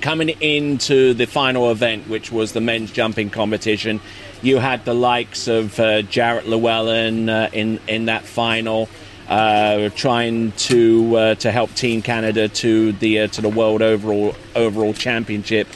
coming 0.00 0.30
into 0.40 1.14
the 1.14 1.26
final 1.26 1.70
event, 1.70 2.08
which 2.08 2.32
was 2.32 2.52
the 2.52 2.60
men's 2.60 2.90
jumping 2.92 3.30
competition, 3.30 4.00
you 4.42 4.58
had 4.58 4.84
the 4.84 4.94
likes 4.94 5.48
of 5.48 5.78
uh, 5.78 6.02
Jarrett 6.02 6.46
Llewellyn 6.46 7.28
uh, 7.28 7.50
in 7.52 7.80
in 7.86 8.06
that 8.06 8.24
final. 8.24 8.88
Uh, 9.32 9.88
trying 9.96 10.52
to 10.52 11.16
uh, 11.16 11.34
to 11.36 11.50
help 11.50 11.72
Team 11.72 12.02
Canada 12.02 12.48
to 12.48 12.92
the 12.92 13.20
uh, 13.20 13.26
to 13.28 13.40
the 13.40 13.48
world 13.48 13.80
overall 13.80 14.34
overall 14.54 14.92
championship 14.92 15.66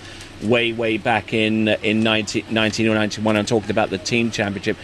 way 0.43 0.75
way 0.75 0.99
back 0.99 1.33
in 1.33 1.69
in 1.69 2.03
19, 2.03 2.43
1991. 2.55 3.35
I'm 3.35 3.47
talking 3.47 3.71
about 3.71 3.89
the 3.89 3.97
team 3.97 4.31
championship. 4.31 4.77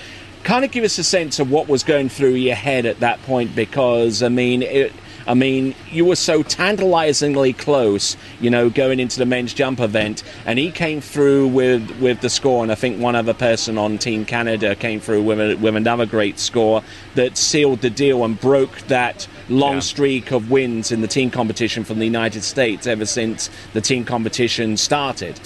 Kind 0.42 0.64
of 0.64 0.70
give 0.70 0.84
us 0.84 0.96
a 0.96 1.04
sense 1.04 1.38
of 1.38 1.50
what 1.50 1.68
was 1.68 1.82
going 1.82 2.08
through 2.08 2.32
your 2.32 2.54
head 2.54 2.86
at 2.86 3.00
that 3.00 3.20
point, 3.24 3.54
because 3.54 4.22
I 4.22 4.30
mean, 4.30 4.62
it, 4.62 4.94
I 5.26 5.34
mean, 5.34 5.74
you 5.90 6.04
were 6.04 6.16
so 6.16 6.42
tantalizingly 6.42 7.52
close, 7.52 8.16
you 8.40 8.50
know, 8.50 8.70
going 8.70 9.00
into 9.00 9.18
the 9.18 9.26
men's 9.26 9.54
jump 9.54 9.80
event, 9.80 10.22
and 10.46 10.58
he 10.58 10.70
came 10.70 11.00
through 11.00 11.48
with, 11.48 11.90
with 12.00 12.20
the 12.20 12.30
score, 12.30 12.62
and 12.62 12.72
I 12.72 12.74
think 12.74 13.00
one 13.00 13.14
other 13.14 13.34
person 13.34 13.78
on 13.78 13.98
Team 13.98 14.24
Canada 14.24 14.74
came 14.74 15.00
through 15.00 15.22
with, 15.22 15.60
with 15.60 15.76
another 15.76 16.06
great 16.06 16.38
score 16.38 16.82
that 17.14 17.36
sealed 17.36 17.80
the 17.80 17.90
deal 17.90 18.24
and 18.24 18.40
broke 18.40 18.78
that 18.88 19.26
long 19.48 19.74
Yeah. 19.74 19.80
streak 19.80 20.30
of 20.32 20.50
wins 20.50 20.90
in 20.90 21.00
the 21.00 21.08
team 21.08 21.30
competition 21.30 21.84
from 21.84 21.98
the 21.98 22.04
United 22.06 22.42
States 22.42 22.86
ever 22.86 23.04
since 23.06 23.50
the 23.72 23.80
team 23.80 24.04
competition 24.04 24.76
started. 24.76 25.38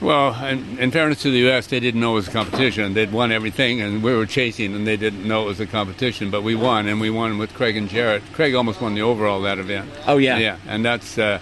Well, 0.00 0.34
in, 0.44 0.78
in 0.78 0.90
fairness 0.90 1.20
to 1.22 1.30
the 1.30 1.38
U.S., 1.38 1.66
they 1.66 1.78
didn't 1.78 2.00
know 2.00 2.12
it 2.12 2.14
was 2.16 2.28
a 2.28 2.32
competition. 2.32 2.94
They'd 2.94 3.12
won 3.12 3.32
everything, 3.32 3.82
and 3.82 4.02
we 4.02 4.14
were 4.14 4.24
chasing, 4.24 4.74
and 4.74 4.86
they 4.86 4.96
didn't 4.96 5.26
know 5.28 5.42
it 5.42 5.46
was 5.46 5.60
a 5.60 5.66
competition. 5.66 6.30
But 6.30 6.42
we 6.42 6.54
won, 6.54 6.88
and 6.88 7.00
we 7.00 7.10
won 7.10 7.36
with 7.36 7.52
Craig 7.52 7.76
and 7.76 7.88
Jarrett. 7.88 8.22
Craig 8.32 8.54
almost 8.54 8.80
won 8.80 8.94
the 8.94 9.02
overall 9.02 9.42
that 9.42 9.58
event. 9.58 9.90
Oh, 10.06 10.16
yeah. 10.16 10.38
yeah, 10.38 10.56
and 10.66 10.82
that's 10.84 11.18
uh, 11.18 11.38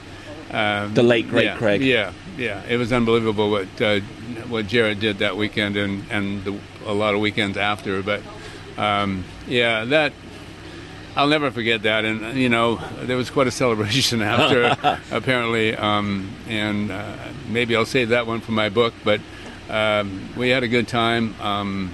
uh, 0.50 0.88
The 0.88 1.02
late, 1.02 1.28
great 1.28 1.44
yeah, 1.44 1.56
Craig. 1.56 1.82
Yeah, 1.82 2.12
yeah, 2.36 2.62
it 2.68 2.76
was 2.76 2.92
unbelievable 2.92 3.50
what 3.50 3.80
uh, 3.80 4.00
what 4.48 4.66
Jarrett 4.66 5.00
did 5.00 5.18
that 5.18 5.36
weekend, 5.36 5.76
and 5.76 6.04
and 6.10 6.44
the, 6.44 6.58
a 6.86 6.92
lot 6.92 7.14
of 7.14 7.20
weekends 7.20 7.56
after. 7.56 8.02
But 8.02 8.22
um, 8.76 9.24
yeah, 9.46 9.84
that 9.84 10.12
I'll 11.18 11.26
never 11.28 11.50
forget 11.50 11.82
that. 11.82 12.04
And 12.04 12.38
you 12.38 12.48
know, 12.48 12.76
there 13.02 13.16
was 13.16 13.28
quite 13.28 13.46
a 13.48 13.50
celebration 13.50 14.22
after, 14.34 15.00
apparently. 15.10 15.74
Um, 15.76 16.30
and 16.48 16.90
uh, 16.92 17.16
maybe 17.48 17.74
I'll 17.76 17.84
save 17.84 18.10
that 18.10 18.26
one 18.26 18.40
for 18.40 18.52
my 18.52 18.68
book. 18.68 18.94
But 19.04 19.20
um, 19.68 20.28
we 20.36 20.48
had 20.50 20.62
a 20.62 20.68
good 20.68 20.86
time. 20.88 21.34
Um, 21.40 21.92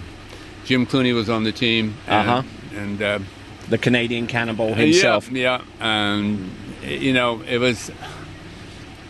Jim 0.64 0.86
Clooney 0.86 1.14
was 1.14 1.28
on 1.30 1.44
the 1.44 1.52
team. 1.52 1.94
And, 2.06 2.28
Uh-huh. 2.28 2.42
And 2.76 3.02
uh, 3.02 3.18
The 3.70 3.78
Canadian 3.78 4.26
cannibal 4.26 4.74
himself. 4.74 5.30
yeah, 5.30 5.62
yeah. 5.80 6.12
Um, 6.12 6.50
you 6.82 7.12
know, 7.14 7.40
it 7.48 7.58
was 7.58 7.90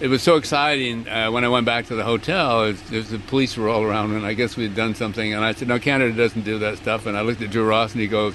it 0.01 0.09
was 0.09 0.23
so 0.23 0.37
exciting 0.37 1.09
uh, 1.09 1.31
when 1.31 1.45
I 1.45 1.49
went 1.49 1.67
back 1.67 1.87
to 1.87 1.95
the 1.95 2.05
hotel. 2.05 2.65
It 2.65 2.91
was 2.91 3.11
the 3.11 3.19
police 3.19 3.57
were 3.57 3.69
all 3.69 3.83
around, 3.83 4.13
and 4.15 4.25
I 4.27 4.35
guess 4.35 4.57
we'd 4.57 4.75
done 4.77 4.95
something. 4.95 5.33
And 5.35 5.45
I 5.45 5.55
said, 5.55 5.67
"No, 5.69 5.79
Canada 5.79 6.13
doesn't 6.15 6.45
do 6.45 6.59
that 6.61 6.77
stuff." 6.79 7.07
And 7.07 7.17
I 7.17 7.23
looked 7.23 7.43
at 7.43 7.51
Drew 7.51 7.67
Ross, 7.67 7.93
and 7.93 8.01
he 8.01 8.07
goes. 8.07 8.35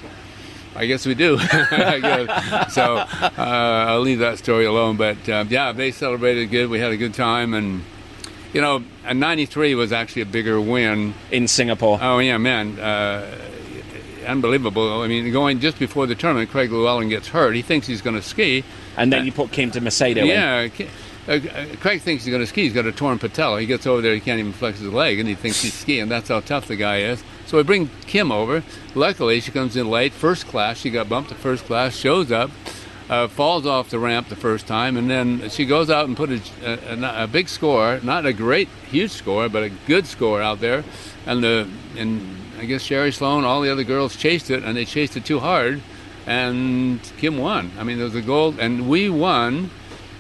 I 0.80 0.86
guess 0.86 1.06
we 1.06 1.14
do. 1.14 1.38
Guess. 1.72 2.74
So 2.74 2.96
uh, 2.96 3.34
I'll 3.38 4.00
leave 4.00 4.20
that 4.20 4.38
story 4.38 4.66
alone. 4.66 4.96
But 4.98 5.28
uh, 5.28 5.44
yeah, 5.50 5.74
they 5.74 5.92
celebrated 5.92 6.50
good. 6.52 6.70
We 6.70 6.80
had 6.80 6.92
a 6.92 6.98
good 6.98 7.14
time, 7.14 7.54
and 7.54 7.84
you 8.54 8.62
know, 8.62 8.84
and 9.06 9.20
'93 9.20 9.76
was 9.76 9.92
actually 9.92 10.22
a 10.22 10.26
bigger 10.26 10.60
win 10.62 11.14
in 11.32 11.48
Singapore. 11.50 12.00
Oh 12.02 12.20
yeah, 12.20 12.38
man, 12.38 12.80
uh, 12.80 13.30
unbelievable. 14.26 15.02
I 15.02 15.08
mean, 15.08 15.32
going 15.32 15.60
just 15.60 15.80
before 15.80 16.08
the 16.08 16.16
tournament, 16.16 16.50
Craig 16.50 16.72
Llewellyn 16.72 17.10
gets 17.10 17.28
hurt. 17.28 17.56
He 17.56 17.62
thinks 17.62 17.86
he's 17.88 18.02
going 18.02 18.16
to 18.16 18.22
ski. 18.22 18.64
and 18.98 19.12
then 19.12 19.26
you 19.26 19.32
put 19.32 19.52
Kim 19.52 19.70
de 19.72 19.80
Macedo 19.82 20.18
in. 20.18 20.28
Yeah, 20.28 20.68
K- 20.70 20.88
uh, 21.28 21.32
uh, 21.34 21.66
Craig 21.80 22.02
thinks 22.02 22.24
he's 22.24 22.32
going 22.32 22.42
to 22.44 22.48
ski. 22.48 22.64
He's 22.64 22.74
got 22.74 22.86
a 22.86 22.92
torn 22.92 23.20
patella. 23.20 23.60
He 23.60 23.66
gets 23.68 23.86
over 23.86 24.02
there, 24.02 24.14
he 24.14 24.20
can't 24.20 24.40
even 24.40 24.54
flex 24.54 24.80
his 24.80 24.92
leg, 24.92 25.20
and 25.20 25.28
he 25.28 25.36
thinks 25.36 25.62
he's 25.62 25.74
skiing. 25.74 26.08
That's 26.10 26.30
how 26.30 26.40
tough 26.40 26.68
the 26.68 26.76
guy 26.76 27.00
is. 27.02 27.24
So 27.50 27.58
we 27.58 27.64
bring 27.64 27.90
Kim 28.06 28.32
over. 28.32 28.62
Luckily, 28.94 29.40
she 29.40 29.50
comes 29.50 29.76
in 29.76 29.90
late, 29.90 30.14
first 30.14 30.46
class. 30.46 30.78
She 30.78 30.92
got 30.92 31.10
bumped 31.10 31.30
to 31.30 31.36
first 31.36 31.66
class, 31.66 31.96
shows 31.96 32.32
up. 32.32 32.52
Uh, 33.10 33.28
falls 33.28 33.66
off 33.66 33.90
the 33.90 33.98
ramp 33.98 34.30
the 34.30 34.36
first 34.36 34.68
time, 34.68 34.96
and 34.96 35.10
then 35.10 35.50
she 35.50 35.66
goes 35.66 35.90
out 35.90 36.06
and 36.06 36.16
put 36.16 36.30
a, 36.30 36.40
a, 36.64 37.24
a 37.24 37.28
big 37.28 37.50
score, 37.50 38.00
not 38.04 38.24
a 38.24 38.34
great, 38.34 38.70
huge 38.92 39.10
score, 39.10 39.50
but 39.50 39.64
a 39.64 39.70
good 39.88 40.06
score 40.06 40.44
out 40.44 40.60
there. 40.60 40.84
And 41.26 41.44
the 41.44 41.68
and 41.98 42.38
I 42.60 42.66
guess 42.66 42.84
Sherri 42.84 43.12
Slone, 43.12 43.46
all 43.46 43.62
the 43.62 43.72
other 43.72 43.84
girls 43.84 44.16
chased 44.16 44.52
it, 44.52 44.64
and 44.64 44.78
they 44.78 44.86
chased 44.86 45.18
it 45.18 45.26
too 45.26 45.40
hard, 45.40 45.82
and 46.28 47.02
Kim 47.18 47.40
won. 47.40 47.72
I 47.80 47.84
mean, 47.84 47.98
there 47.98 48.06
was 48.06 48.14
a 48.14 48.22
gold, 48.22 48.60
and 48.60 48.88
we 48.88 49.10
won 49.10 49.72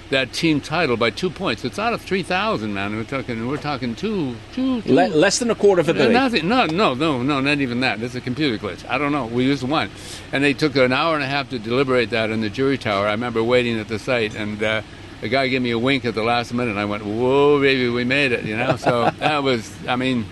that 0.10 0.34
team 0.34 0.60
title 0.60 0.98
by 0.98 1.10
two 1.10 1.30
points. 1.30 1.64
It's 1.64 1.78
out 1.78 1.94
of 1.94 2.02
three 2.02 2.24
thousand, 2.24 2.74
man. 2.74 2.96
We're 2.96 3.04
talking, 3.04 3.48
we're 3.48 3.58
talking 3.58 3.96
two, 3.96 4.36
two, 4.54 4.82
two 4.82 4.94
Le- 4.94 5.08
less 5.10 5.40
than 5.40 5.52
a 5.52 5.56
quarter 5.56 5.82
of 5.82 5.90
a 5.90 5.94
billion. 5.94 6.14
Nothing. 6.14 6.48
No, 6.48 6.66
no, 6.66 6.94
no, 6.94 7.22
no, 7.22 7.40
not 7.40 7.60
even 7.60 7.80
that. 7.82 8.02
It's 8.02 8.16
a 8.16 8.22
computer 8.22 8.58
glitch. 8.58 8.88
I 8.90 8.98
don't 8.98 9.12
know. 9.12 9.28
We 9.28 9.46
just 9.46 9.64
won, 9.64 9.90
and 10.32 10.44
they 10.44 10.54
took 10.54 10.76
an 10.76 10.92
hour 10.92 11.16
and 11.16 11.24
a 11.24 11.28
half 11.28 11.50
to 11.52 11.60
deliberate 11.60 12.10
that 12.10 12.30
in 12.30 12.42
the 12.42 12.50
jury 12.50 12.78
tower. 12.78 13.08
I 13.08 13.12
remember 13.12 13.44
waiting 13.44 13.80
at 13.80 13.88
the 13.88 14.00
site, 14.00 14.36
and 14.36 14.62
uh, 14.62 14.82
the 15.22 15.30
guy 15.30 15.48
gave 15.48 15.62
me 15.62 15.72
a 15.72 15.80
wink 15.80 16.06
at 16.06 16.16
the 16.16 16.24
last 16.24 16.54
minute. 16.54 16.72
and 16.72 16.80
I 16.80 16.86
went, 16.86 17.06
"Whoa, 17.06 17.62
baby, 17.62 17.90
we 17.90 18.04
made 18.04 18.32
it!" 18.32 18.46
You 18.46 18.58
know. 18.58 18.76
So 18.78 19.10
that 19.20 19.44
was. 19.44 19.72
I 19.88 19.96
mean, 19.96 20.26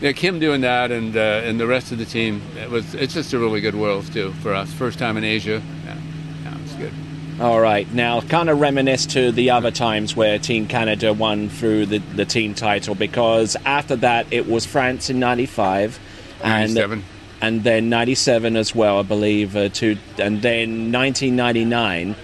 yeah, 0.00 0.12
Kim 0.12 0.38
doing 0.38 0.62
that, 0.62 0.90
and 0.90 1.14
uh, 1.16 1.20
and 1.44 1.60
the 1.60 1.66
rest 1.66 1.92
of 1.92 1.98
the 1.98 2.06
team. 2.06 2.40
It 2.56 2.70
was. 2.70 2.94
It's 2.94 3.12
just 3.12 3.32
a 3.34 3.38
really 3.38 3.60
good 3.60 3.74
world 3.74 4.10
too 4.12 4.32
for 4.34 4.54
us. 4.54 4.72
First 4.72 4.98
time 4.98 5.16
in 5.18 5.24
Asia. 5.24 5.60
Yeah, 5.84 5.96
yeah 6.44 6.58
it's 6.64 6.74
good. 6.74 6.92
All 7.40 7.60
right, 7.60 7.92
now 7.92 8.20
kind 8.20 8.48
of 8.50 8.60
reminisce 8.60 9.06
to 9.06 9.32
the 9.32 9.50
other 9.50 9.70
times 9.70 10.14
where 10.14 10.38
Team 10.38 10.68
Canada 10.68 11.12
won 11.12 11.48
through 11.48 11.86
the, 11.86 11.98
the 11.98 12.24
team 12.24 12.54
title 12.54 12.94
because 12.94 13.56
after 13.64 13.96
that 13.96 14.26
it 14.32 14.46
was 14.46 14.64
France 14.66 15.10
in 15.10 15.18
'95 15.18 15.98
and 16.44 16.74
97. 16.74 17.04
and 17.40 17.64
then 17.64 17.88
'97 17.88 18.54
as 18.56 18.74
well, 18.74 18.98
I 18.98 19.02
believe, 19.02 19.56
uh, 19.56 19.70
to 19.70 19.96
and 20.18 20.42
then 20.42 20.92
1999 20.92 22.14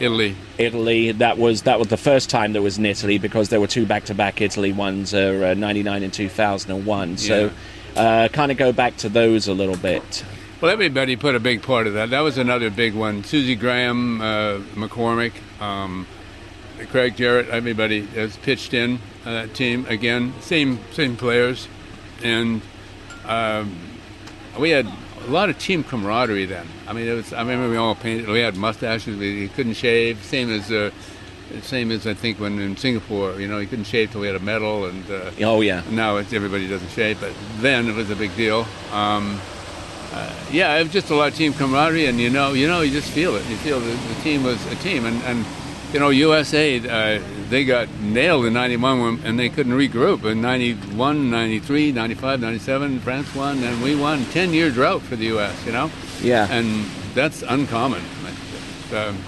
Italy. 0.00 0.34
Italy. 0.58 1.12
That 1.12 1.38
was 1.38 1.62
that 1.62 1.78
was 1.78 1.88
the 1.88 1.96
first 1.96 2.28
time 2.30 2.52
there 2.52 2.62
was 2.62 2.78
in 2.78 2.86
Italy 2.86 3.18
because 3.18 3.50
there 3.50 3.60
were 3.60 3.68
two 3.68 3.86
back-to-back 3.86 4.40
Italy 4.40 4.72
ones, 4.72 5.14
uh, 5.14 5.50
uh, 5.52 5.54
'99 5.54 6.02
and 6.02 6.12
2001. 6.12 7.16
So, 7.18 7.50
uh, 7.96 8.28
kind 8.32 8.50
of 8.50 8.58
go 8.58 8.72
back 8.72 8.96
to 8.98 9.08
those 9.08 9.46
a 9.46 9.52
little 9.54 9.76
bit. 9.76 10.24
Well, 10.64 10.72
everybody 10.72 11.14
put 11.16 11.34
a 11.34 11.40
big 11.40 11.60
part 11.60 11.86
of 11.86 11.92
that. 11.92 12.08
That 12.08 12.20
was 12.20 12.38
another 12.38 12.70
big 12.70 12.94
one. 12.94 13.22
Susie 13.22 13.54
Graham, 13.54 14.22
uh, 14.22 14.60
McCormick, 14.72 15.34
um, 15.60 16.06
Craig 16.88 17.16
Jarrett, 17.16 17.50
everybody 17.50 18.06
has 18.06 18.38
pitched 18.38 18.72
in 18.72 18.98
uh, 19.26 19.32
that 19.32 19.52
team 19.52 19.84
again. 19.90 20.32
Same 20.40 20.78
same 20.92 21.18
players, 21.18 21.68
and 22.22 22.62
um, 23.26 23.76
we 24.58 24.70
had 24.70 24.86
a 25.26 25.30
lot 25.30 25.50
of 25.50 25.58
team 25.58 25.84
camaraderie 25.84 26.46
then. 26.46 26.66
I 26.88 26.94
mean, 26.94 27.08
it 27.08 27.12
was. 27.12 27.34
I 27.34 27.40
remember 27.40 27.68
we 27.68 27.76
all 27.76 27.94
painted. 27.94 28.26
We 28.26 28.38
had 28.38 28.56
mustaches. 28.56 29.18
We 29.18 29.48
couldn't 29.48 29.74
shave. 29.74 30.24
Same 30.24 30.50
as. 30.50 30.72
Uh, 30.72 30.92
same 31.60 31.90
as 31.90 32.06
I 32.06 32.14
think 32.14 32.40
when 32.40 32.58
in 32.58 32.74
Singapore, 32.78 33.38
you 33.38 33.48
know, 33.48 33.58
you 33.58 33.66
couldn't 33.66 33.84
shave 33.84 34.12
till 34.12 34.22
we 34.22 34.28
had 34.28 34.36
a 34.36 34.40
medal, 34.40 34.86
and 34.86 35.10
uh, 35.10 35.30
Oh 35.42 35.60
yeah. 35.60 35.82
now 35.90 36.16
it's 36.16 36.32
everybody 36.32 36.66
doesn't 36.66 36.88
shave, 36.88 37.20
but 37.20 37.34
then 37.58 37.86
it 37.86 37.94
was 37.94 38.08
a 38.08 38.16
big 38.16 38.34
deal. 38.34 38.66
Um, 38.92 39.38
uh, 40.14 40.32
yeah, 40.52 40.76
it 40.78 40.84
was 40.84 40.92
just 40.92 41.10
a 41.10 41.14
lot 41.14 41.28
of 41.28 41.34
team 41.36 41.52
camaraderie, 41.52 42.06
and 42.06 42.18
you 42.20 42.30
know, 42.30 42.52
you 42.52 42.68
know, 42.68 42.80
you 42.82 42.90
just 42.92 43.10
feel 43.10 43.34
it. 43.36 43.44
You 43.48 43.56
feel 43.56 43.80
the, 43.80 43.92
the 43.92 44.14
team 44.22 44.42
was 44.44 44.64
a 44.72 44.76
team, 44.76 45.04
and, 45.06 45.20
and 45.24 45.44
you 45.92 46.00
know, 46.00 46.10
USA 46.10 46.78
uh, 47.18 47.22
they 47.50 47.64
got 47.64 47.88
nailed 48.00 48.46
in 48.46 48.52
'91 48.52 49.00
when- 49.00 49.20
and 49.26 49.38
they 49.38 49.48
couldn't 49.48 49.72
regroup. 49.72 50.24
In 50.24 50.40
'91, 50.40 51.30
'93, 51.30 51.92
'95, 51.92 52.40
'97, 52.40 53.00
France 53.00 53.34
won, 53.34 53.62
and 53.62 53.82
we 53.82 53.94
won. 53.96 54.24
Ten 54.26 54.52
year 54.52 54.70
drought 54.70 55.02
for 55.02 55.16
the 55.16 55.26
U.S. 55.26 55.54
You 55.66 55.72
know, 55.72 55.90
Yeah. 56.22 56.46
and 56.50 56.84
that's 57.14 57.42
uncommon. 57.42 58.02
Um, 58.94 59.18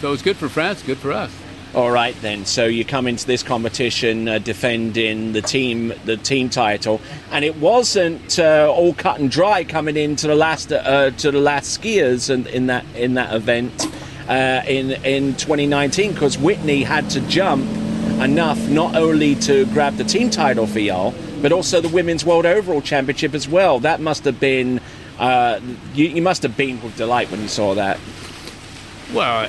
so 0.00 0.12
it's 0.14 0.22
good 0.22 0.36
for 0.36 0.48
France, 0.48 0.82
good 0.82 0.98
for 0.98 1.12
us. 1.12 1.30
All 1.72 1.92
right 1.92 2.20
then. 2.20 2.46
So 2.46 2.66
you 2.66 2.84
come 2.84 3.06
into 3.06 3.24
this 3.24 3.44
competition 3.44 4.28
uh, 4.28 4.38
defending 4.38 5.32
the 5.32 5.40
team 5.40 5.92
the 6.04 6.16
team 6.16 6.48
title, 6.50 7.00
and 7.30 7.44
it 7.44 7.58
wasn't 7.58 8.40
uh, 8.40 8.68
all 8.68 8.92
cut 8.92 9.20
and 9.20 9.30
dry 9.30 9.62
coming 9.62 9.96
into 9.96 10.26
the 10.26 10.34
last 10.34 10.72
uh, 10.72 11.10
to 11.12 11.30
the 11.30 11.38
last 11.38 11.80
skiers 11.80 12.28
in, 12.28 12.48
in 12.48 12.66
that 12.66 12.84
in 12.96 13.14
that 13.14 13.32
event 13.32 13.86
uh, 14.28 14.62
in 14.66 14.90
in 15.04 15.36
2019 15.36 16.12
because 16.12 16.36
Whitney 16.36 16.82
had 16.82 17.08
to 17.10 17.20
jump 17.28 17.64
enough 18.20 18.58
not 18.68 18.96
only 18.96 19.36
to 19.36 19.64
grab 19.66 19.94
the 19.94 20.04
team 20.04 20.28
title 20.28 20.66
for 20.66 20.80
y'all, 20.80 21.14
but 21.40 21.52
also 21.52 21.80
the 21.80 21.88
women's 21.88 22.24
world 22.24 22.46
overall 22.46 22.82
championship 22.82 23.32
as 23.32 23.48
well. 23.48 23.78
That 23.78 24.00
must 24.00 24.24
have 24.24 24.40
been. 24.40 24.80
Uh, 25.20 25.60
you, 25.94 26.06
you 26.08 26.22
must 26.22 26.42
have 26.42 26.56
been 26.56 26.82
with 26.82 26.96
delight 26.96 27.30
when 27.30 27.42
you 27.42 27.48
saw 27.48 27.74
that. 27.74 28.00
Well, 29.12 29.48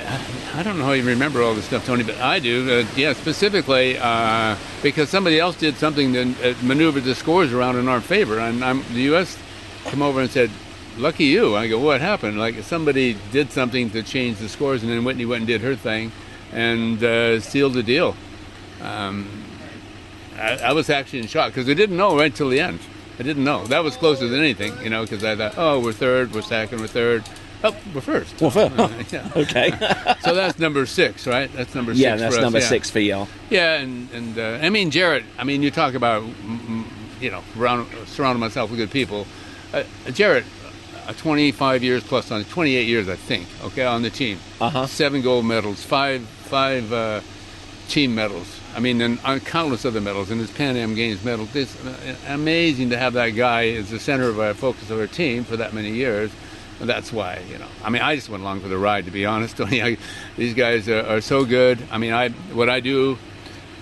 I- 0.56 0.63
don't 0.63 0.80
know 0.80 0.86
how 0.86 0.94
you 0.94 1.03
remember 1.03 1.44
all 1.44 1.53
this 1.53 1.65
stuff, 1.65 1.86
Tony, 1.86 2.03
but 2.03 2.18
I 2.20 2.39
do. 2.39 2.80
Uh, 2.80 2.86
yeah, 2.96 3.13
specifically 3.13 3.98
uh, 3.98 4.56
because 4.82 5.10
somebody 5.10 5.39
else 5.39 5.56
did 5.56 5.75
something 5.75 6.13
that 6.13 6.27
uh, 6.44 6.65
maneuvered 6.65 7.03
the 7.03 7.15
scores 7.15 7.53
around 7.53 7.77
in 7.77 7.88
our 7.88 8.01
favor, 8.01 8.39
and 8.39 8.63
I'm, 8.63 8.84
the 8.94 9.01
U.S. 9.13 9.38
come 9.86 10.01
over 10.01 10.22
and 10.22 10.30
said, 10.30 10.50
"Lucky 10.98 11.25
you." 11.25 11.56
I 11.56 11.68
go, 11.68 11.80
"What 11.80 12.01
happened?" 12.01 12.39
Like 12.39 12.62
somebody 12.63 13.18
did 13.32 13.51
something 13.51 13.89
to 13.91 14.03
change 14.03 14.38
the 14.38 14.50
scores, 14.50 14.82
and 14.82 14.91
then 14.91 15.03
Whitney 15.03 15.25
went 15.25 15.41
and 15.41 15.48
did 15.48 15.62
her 15.62 15.75
thing, 15.75 16.12
and 16.51 17.03
uh, 17.03 17.39
sealed 17.39 17.74
the 17.74 17.84
deal. 17.84 18.15
Um, 18.82 19.30
I, 20.38 20.58
I, 20.58 20.74
was 20.74 20.89
actually 20.89 21.20
in 21.20 21.27
shock 21.27 21.50
because 21.50 21.70
I 21.70 21.74
didn't 21.74 21.98
know 21.98 22.18
right 22.18 22.34
till 22.34 22.50
the 22.50 22.60
end. 22.60 22.80
I 23.20 23.24
didn't 23.24 23.44
know. 23.44 23.65
That 23.68 23.84
was 23.84 23.96
closer 23.96 24.27
than 24.27 24.39
anything, 24.39 24.74
you 24.82 24.89
know, 24.89 25.03
because 25.03 25.24
I 25.24 25.36
thought, 25.36 25.53
oh, 25.58 25.80
we're 25.80 25.94
third, 25.94 26.34
we're 26.34 26.41
second, 26.41 26.80
we're 26.80 26.88
third. 26.88 27.24
Oh, 27.63 27.75
we're 27.94 28.01
first. 28.01 28.41
Well, 28.41 28.50
first. 28.50 28.80
Uh, 28.80 28.89
yeah. 29.12 29.32
okay. 29.36 29.72
so 30.22 30.34
that's 30.34 30.58
number 30.58 30.86
six, 30.86 31.27
right? 31.27 31.51
That's 31.53 31.75
number 31.75 31.94
six. 31.94 32.01
Yeah, 32.01 32.15
that's 32.15 32.38
number 32.38 32.60
yeah. 32.60 32.68
six 32.68 32.89
for 32.89 33.00
y'all. 33.00 33.27
Yeah, 33.50 33.75
and 33.75 34.10
and 34.12 34.38
uh, 34.38 34.60
I 34.62 34.70
mean 34.70 34.89
Jarrett. 34.91 35.24
I 35.38 35.44
mean, 35.44 35.62
you 35.62 35.72
talk 35.72 35.94
about 35.94 36.24
you 37.20 37.32
know 37.32 37.44
around, 37.58 37.88
surrounding 38.08 38.39
myself 38.39 38.72
with 38.72 38.80
good 38.80 38.91
people. 38.91 39.27
Uh, 39.74 39.84
Jarrett, 40.12 40.44
uh, 41.08 41.13
25 41.13 41.84
years 41.84 42.03
plus 42.03 42.32
on 42.32 42.44
28 42.44 42.88
years, 42.88 43.08
I 43.08 43.15
think. 43.15 43.48
Okay, 43.63 43.86
on 43.86 44.01
the 44.01 44.10
team. 44.10 44.39
Uh-huh. 44.60 44.86
Seven 44.88 45.22
gold 45.22 45.46
medals, 45.46 45.84
five 45.84 46.22
five 46.22 46.91
uh, 46.91 47.22
team 47.88 48.15
medals. 48.15 48.60
I 48.75 48.80
mean, 48.80 49.01
and 49.01 49.20
uh, 49.24 49.39
countless 49.39 49.86
other 49.86 50.01
medals, 50.01 50.32
and 50.32 50.39
his 50.39 50.50
Pan 50.50 50.77
Am 50.77 50.96
Games 50.96 51.24
medal. 51.24 51.48
It's 51.53 51.75
uh, 51.86 52.15
amazing 52.27 52.89
to 52.89 52.98
have 52.98 53.13
that 53.13 53.30
guy 53.30 53.70
as 53.70 53.89
the 53.89 54.00
center 54.00 54.30
of 54.30 54.39
our 54.39 54.53
focus 54.53 54.89
of 54.89 55.00
our 55.00 55.08
team 55.08 55.44
for 55.44 55.58
that 55.58 55.74
many 55.74 55.91
years. 55.91 56.32
That's 56.82 57.14
why, 57.14 57.40
you 57.50 57.58
know. 57.60 57.68
I 57.84 57.90
mean, 57.90 58.02
I 58.02 58.16
just 58.16 58.28
went 58.28 58.42
along 58.42 58.62
for 58.62 58.68
the 58.68 58.78
ride, 58.78 59.06
to 59.06 59.12
be 59.12 59.26
honest, 59.26 59.58
Tony. 59.58 59.82
I, 59.82 59.98
these 60.36 60.54
guys 60.54 60.90
are, 60.90 61.06
are, 61.06 61.22
so 61.22 61.46
good. 61.46 61.80
I 61.92 61.98
mean, 61.98 62.14
I 62.14 62.30
what 62.54 62.70
I 62.70 62.80
do 62.80 63.18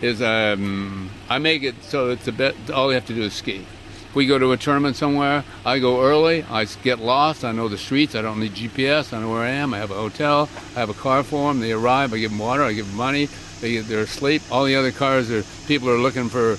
is 0.01 0.22
um, 0.22 1.10
I 1.29 1.39
make 1.39 1.63
it 1.63 1.82
so 1.84 2.10
it's 2.10 2.27
a 2.27 2.32
bit. 2.32 2.56
All 2.72 2.89
you 2.89 2.96
have 2.96 3.06
to 3.08 3.13
do 3.13 3.24
is 3.24 3.34
ski. 3.34 3.65
If 4.10 4.15
we 4.15 4.25
go 4.25 4.39
to 4.39 4.51
a 4.51 4.58
tournament 4.58 4.96
somewhere, 4.96 5.44
I 5.65 5.79
go 5.79 6.01
early. 6.01 6.44
I 6.44 6.65
get 6.65 7.00
lost. 7.00 7.46
I 7.46 7.51
know 7.51 7.68
the 7.68 7.77
streets. 7.77 8.15
I 8.15 8.22
don't 8.24 8.39
need 8.39 8.53
GPS. 8.53 9.13
I 9.13 9.22
know 9.22 9.29
where 9.29 9.44
I 9.44 9.50
am. 9.50 9.74
I 9.74 9.77
have 9.77 9.91
a 9.91 9.96
hotel. 9.96 10.50
I 10.75 10.79
have 10.79 10.89
a 10.89 10.96
car 10.96 11.22
for 11.24 11.48
them. 11.48 11.60
They 11.60 11.72
arrive. 11.72 12.12
I 12.12 12.18
give 12.18 12.32
them 12.32 12.39
water. 12.39 12.63
I 12.63 12.74
give 12.74 12.88
them 12.88 12.98
money. 12.98 13.29
They 13.62 13.77
they're 13.77 14.01
asleep. 14.01 14.41
All 14.51 14.65
the 14.65 14.75
other 14.75 14.91
cars 14.91 15.32
are 15.32 15.44
people 15.68 15.89
are 15.89 16.00
looking 16.00 16.27
for 16.27 16.58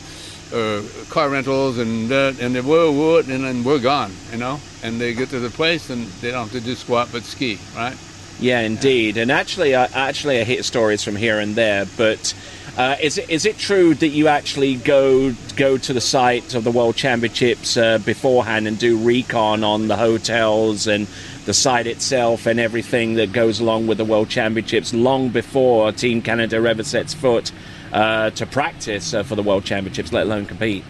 uh, 0.52 0.82
car 1.08 1.30
rentals 1.30 1.78
and 1.78 2.10
and 2.10 2.54
they 2.54 2.60
whoa 2.60 2.92
whoa 2.92 3.18
and 3.18 3.44
then 3.44 3.64
we're 3.64 3.78
gone. 3.78 4.12
You 4.32 4.38
know, 4.38 4.60
and 4.82 5.00
they 5.00 5.14
get 5.14 5.30
to 5.30 5.40
the 5.40 5.50
place 5.50 5.90
and 5.90 6.06
they 6.20 6.30
don't 6.30 6.48
have 6.48 6.52
to 6.52 6.60
do 6.60 6.74
squat 6.74 7.08
but 7.12 7.22
ski. 7.22 7.58
Right. 7.74 7.96
Yeah, 8.40 8.60
indeed. 8.60 9.18
And 9.18 9.30
actually, 9.30 9.74
uh, 9.74 9.88
actually, 9.92 10.40
I 10.40 10.44
hear 10.44 10.62
stories 10.62 11.04
from 11.04 11.14
here 11.14 11.38
and 11.40 11.54
there, 11.54 11.84
but 11.98 12.34
uh, 12.78 12.96
is 13.00 13.18
it 13.18 13.28
is 13.28 13.44
it 13.44 13.58
true 13.58 13.94
that 13.94 14.08
you 14.08 14.28
actually 14.28 14.76
go 14.76 15.34
go 15.56 15.76
to 15.76 15.92
the 15.92 16.00
site 16.00 16.54
of 16.54 16.64
the 16.64 16.70
World 16.70 16.96
Championships 16.96 17.76
uh, 17.76 17.98
beforehand 17.98 18.66
and 18.66 18.78
do 18.78 18.96
recon 18.96 19.62
on 19.62 19.88
the 19.88 19.96
hotels 19.96 20.86
and 20.86 21.06
the 21.44 21.52
site 21.52 21.86
itself 21.86 22.46
and 22.46 22.58
everything 22.58 23.14
that 23.14 23.32
goes 23.32 23.60
along 23.60 23.86
with 23.86 23.98
the 23.98 24.04
World 24.04 24.30
Championships 24.30 24.94
long 24.94 25.28
before 25.28 25.92
Team 25.92 26.22
Canada 26.22 26.56
ever 26.56 26.82
sets 26.82 27.12
foot 27.12 27.52
uh, 27.92 28.30
to 28.30 28.46
practice 28.46 29.14
uh, 29.14 29.22
for 29.22 29.34
the 29.34 29.42
World 29.42 29.64
Championships, 29.64 30.12
let 30.12 30.26
alone 30.26 30.46
compete? 30.46 30.84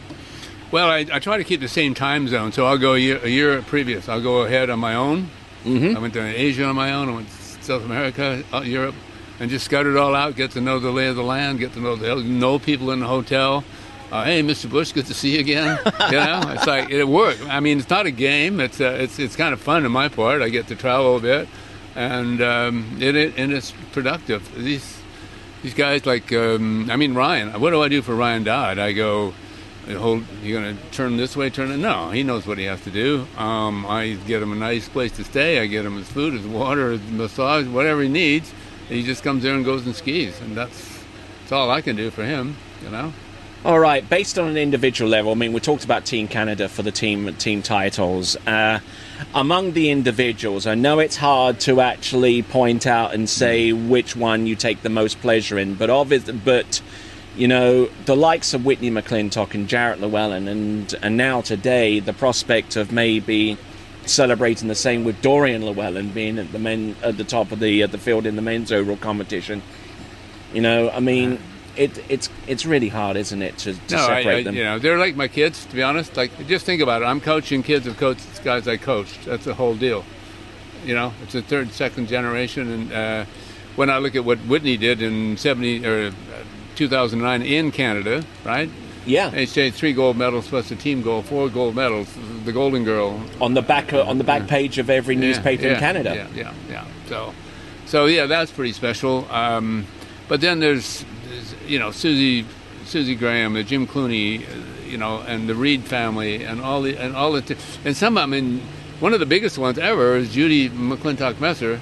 Well, 0.70 0.88
I, 0.88 1.06
I, 1.12 1.18
try 1.18 1.36
to 1.36 1.44
keep 1.44 1.60
the 1.60 1.68
same 1.68 1.94
time 1.94 2.28
zone, 2.28 2.52
so 2.52 2.66
I'll 2.66 2.78
go 2.78 2.94
a 2.94 2.98
year, 2.98 3.18
a 3.24 3.28
year 3.28 3.60
previous. 3.62 4.08
I'll 4.08 4.22
go 4.22 4.42
ahead 4.42 4.70
on 4.70 4.78
my 4.78 4.94
own. 4.94 5.28
Mm-hmm. 5.64 5.96
I 5.96 6.00
went 6.00 6.14
to 6.14 6.22
Asia 6.22 6.64
on 6.64 6.76
my 6.76 6.92
own. 6.92 7.08
I 7.08 7.14
went 7.14 7.28
to 7.28 7.34
South 7.34 7.84
America, 7.84 8.44
uh, 8.52 8.60
Europe 8.60 8.94
and 9.40 9.50
just 9.50 9.64
scout 9.64 9.86
it 9.86 9.96
all 9.96 10.14
out, 10.14 10.36
get 10.36 10.52
to 10.52 10.60
know 10.60 10.78
the 10.78 10.90
lay 10.90 11.08
of 11.08 11.16
the 11.16 11.24
land, 11.24 11.58
get 11.58 11.72
to 11.72 11.80
know 11.80 11.96
the, 11.96 12.14
know 12.22 12.58
people 12.58 12.90
in 12.90 13.00
the 13.00 13.06
hotel. 13.06 13.64
Uh, 14.12 14.24
hey, 14.24 14.42
Mr. 14.42 14.68
Bush, 14.68 14.92
good 14.92 15.06
to 15.06 15.14
see 15.14 15.34
you 15.34 15.40
again. 15.40 15.78
you 16.10 16.16
know, 16.16 16.42
it's 16.48 16.66
like 16.66 16.90
it 16.90 17.04
worked. 17.04 17.42
I 17.48 17.60
mean, 17.60 17.78
it's 17.78 17.88
not 17.88 18.06
a 18.06 18.10
game. 18.10 18.60
It's 18.60 18.80
uh, 18.80 18.98
it's 19.00 19.18
it's 19.18 19.36
kind 19.36 19.54
of 19.54 19.60
fun 19.60 19.84
on 19.84 19.92
my 19.92 20.08
part. 20.08 20.42
I 20.42 20.48
get 20.50 20.66
to 20.66 20.76
travel 20.76 21.16
a 21.16 21.20
bit, 21.20 21.48
and 21.94 22.42
um, 22.42 22.98
it, 23.00 23.14
it 23.16 23.34
and 23.38 23.52
it's 23.52 23.72
productive. 23.92 24.52
These 24.56 24.99
these 25.62 25.74
guys 25.74 26.06
like 26.06 26.32
um, 26.32 26.90
I 26.90 26.96
mean 26.96 27.14
Ryan. 27.14 27.60
What 27.60 27.70
do 27.70 27.82
I 27.82 27.88
do 27.88 28.02
for 28.02 28.14
Ryan 28.14 28.44
Dodd? 28.44 28.78
I 28.78 28.92
go. 28.92 29.34
Hold, 29.88 30.24
you're 30.42 30.60
gonna 30.60 30.76
turn 30.92 31.16
this 31.16 31.36
way, 31.36 31.50
turn 31.50 31.70
it. 31.72 31.78
No, 31.78 32.10
he 32.10 32.22
knows 32.22 32.46
what 32.46 32.58
he 32.58 32.64
has 32.64 32.80
to 32.82 32.90
do. 32.90 33.26
Um, 33.36 33.84
I 33.86 34.18
get 34.26 34.40
him 34.40 34.52
a 34.52 34.54
nice 34.54 34.88
place 34.88 35.10
to 35.12 35.24
stay. 35.24 35.58
I 35.58 35.66
get 35.66 35.84
him 35.84 35.96
his 35.96 36.08
food, 36.08 36.34
his 36.34 36.46
water, 36.46 36.92
his 36.92 37.00
massage, 37.10 37.66
whatever 37.66 38.02
he 38.02 38.08
needs 38.08 38.52
he 38.90 39.02
just 39.04 39.22
comes 39.22 39.42
there 39.42 39.54
and 39.54 39.64
goes 39.64 39.86
and 39.86 39.94
skis, 39.94 40.38
and 40.40 40.56
that's 40.56 41.04
that's 41.40 41.52
all 41.52 41.70
I 41.70 41.80
can 41.80 41.96
do 41.96 42.10
for 42.10 42.24
him, 42.24 42.56
you 42.82 42.90
know. 42.90 43.12
All 43.62 43.78
right, 43.78 44.08
based 44.08 44.38
on 44.38 44.48
an 44.48 44.56
individual 44.56 45.10
level, 45.10 45.32
I 45.32 45.34
mean, 45.34 45.52
we 45.52 45.60
talked 45.60 45.84
about 45.84 46.06
Team 46.06 46.28
Canada 46.28 46.66
for 46.66 46.80
the 46.80 46.90
team 46.90 47.34
team 47.34 47.60
titles. 47.60 48.34
Uh, 48.46 48.80
among 49.34 49.74
the 49.74 49.90
individuals, 49.90 50.66
I 50.66 50.74
know 50.74 50.98
it's 50.98 51.16
hard 51.16 51.60
to 51.60 51.82
actually 51.82 52.40
point 52.40 52.86
out 52.86 53.12
and 53.12 53.28
say 53.28 53.74
which 53.74 54.16
one 54.16 54.46
you 54.46 54.56
take 54.56 54.80
the 54.80 54.88
most 54.88 55.20
pleasure 55.20 55.58
in, 55.58 55.74
but 55.74 55.90
obviously, 55.90 56.40
but 56.42 56.80
you 57.36 57.48
know, 57.48 57.90
the 58.06 58.16
likes 58.16 58.54
of 58.54 58.64
Whitney 58.64 58.90
McClintock 58.90 59.52
and 59.52 59.68
Jarrett 59.68 60.00
Llewellyn, 60.00 60.48
and 60.48 60.94
and 61.02 61.18
now 61.18 61.42
today 61.42 62.00
the 62.00 62.14
prospect 62.14 62.76
of 62.76 62.92
maybe 62.92 63.58
celebrating 64.06 64.68
the 64.68 64.74
same 64.74 65.04
with 65.04 65.20
Dorian 65.20 65.66
Llewellyn 65.66 66.12
being 66.12 66.38
at 66.38 66.50
the 66.52 66.58
men 66.58 66.96
at 67.02 67.18
the 67.18 67.24
top 67.24 67.52
of 67.52 67.60
the 67.60 67.82
uh, 67.82 67.88
the 67.88 67.98
field 67.98 68.24
in 68.24 68.36
the 68.36 68.42
men's 68.42 68.72
overall 68.72 68.96
competition. 68.96 69.60
You 70.54 70.62
know, 70.62 70.88
I 70.88 71.00
mean, 71.00 71.38
it, 71.80 72.04
it's 72.10 72.28
it's 72.46 72.66
really 72.66 72.88
hard, 72.88 73.16
isn't 73.16 73.40
it, 73.40 73.56
to, 73.58 73.72
to 73.72 73.94
no, 73.94 74.06
separate 74.06 74.26
I, 74.26 74.38
I, 74.38 74.42
them? 74.42 74.54
You 74.54 74.64
know, 74.64 74.78
they're 74.78 74.98
like 74.98 75.16
my 75.16 75.28
kids. 75.28 75.64
To 75.64 75.74
be 75.74 75.82
honest, 75.82 76.14
like 76.14 76.46
just 76.46 76.66
think 76.66 76.82
about 76.82 77.00
it. 77.00 77.06
I'm 77.06 77.22
coaching 77.22 77.62
kids 77.62 77.86
of 77.86 77.96
coaches 77.96 78.26
guys 78.44 78.68
I 78.68 78.76
coached. 78.76 79.24
That's 79.24 79.46
the 79.46 79.54
whole 79.54 79.74
deal. 79.74 80.04
You 80.84 80.94
know, 80.94 81.14
it's 81.22 81.34
a 81.34 81.42
third, 81.42 81.72
second 81.72 82.08
generation, 82.08 82.70
and 82.70 82.92
uh, 82.92 83.24
when 83.76 83.88
I 83.88 83.96
look 83.96 84.14
at 84.14 84.24
what 84.24 84.38
Whitney 84.40 84.76
did 84.76 85.00
in 85.00 85.38
'70 85.38 85.86
or 85.86 86.08
uh, 86.08 86.12
2009 86.76 87.42
in 87.42 87.70
Canada, 87.70 88.24
right? 88.44 88.68
Yeah, 89.06 89.30
and 89.34 89.48
she 89.48 89.60
had 89.60 89.74
three 89.74 89.94
gold 89.94 90.18
medals 90.18 90.48
plus 90.48 90.70
a 90.70 90.76
team 90.76 91.00
gold, 91.00 91.24
four 91.24 91.48
gold 91.48 91.74
medals. 91.74 92.08
The 92.44 92.52
Golden 92.52 92.84
Girl 92.84 93.22
on 93.40 93.54
the 93.54 93.62
back 93.62 93.94
on 93.94 94.18
the 94.18 94.24
back 94.24 94.48
page 94.48 94.76
of 94.76 94.90
every 94.90 95.16
newspaper 95.16 95.64
yeah, 95.64 95.74
in 95.74 95.80
Canada. 95.80 96.28
Yeah, 96.34 96.42
yeah, 96.42 96.54
yeah. 96.68 96.84
So, 97.08 97.34
so 97.86 98.04
yeah, 98.04 98.26
that's 98.26 98.50
pretty 98.52 98.72
special. 98.72 99.26
Um, 99.30 99.86
but 100.30 100.40
then 100.40 100.60
there's, 100.60 101.04
you 101.66 101.78
know, 101.78 101.90
Susie, 101.90 102.46
Susie 102.84 103.14
Graham, 103.14 103.54
the 103.54 103.64
Jim 103.64 103.86
Clooney, 103.86 104.42
uh, 104.42 104.86
you 104.86 104.98
know, 104.98 105.20
and 105.20 105.48
the 105.48 105.54
Reed 105.54 105.84
family, 105.84 106.44
and 106.44 106.60
all 106.60 106.82
the 106.82 106.96
and 106.96 107.14
all 107.14 107.32
the 107.32 107.42
t- 107.42 107.56
and 107.84 107.96
some. 107.96 108.18
I 108.18 108.26
mean, 108.26 108.60
one 108.98 109.12
of 109.14 109.20
the 109.20 109.26
biggest 109.26 109.58
ones 109.58 109.78
ever 109.78 110.16
is 110.16 110.32
Judy 110.32 110.68
McClintock 110.68 111.34
Messner, 111.34 111.80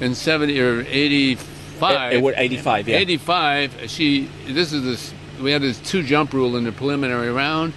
in 0.00 0.14
seventy 0.14 0.60
or 0.60 0.84
eighty 0.88 1.34
five. 1.34 2.12
It, 2.12 2.24
it, 2.24 2.34
85, 2.36 2.88
yeah. 2.88 2.96
85. 2.96 3.90
She. 3.90 4.28
This 4.46 4.72
is 4.72 4.82
this 4.82 5.14
we 5.40 5.52
had 5.52 5.62
this 5.62 5.78
two 5.80 6.02
jump 6.02 6.32
rule 6.32 6.56
in 6.56 6.64
the 6.64 6.72
preliminary 6.72 7.30
round, 7.30 7.72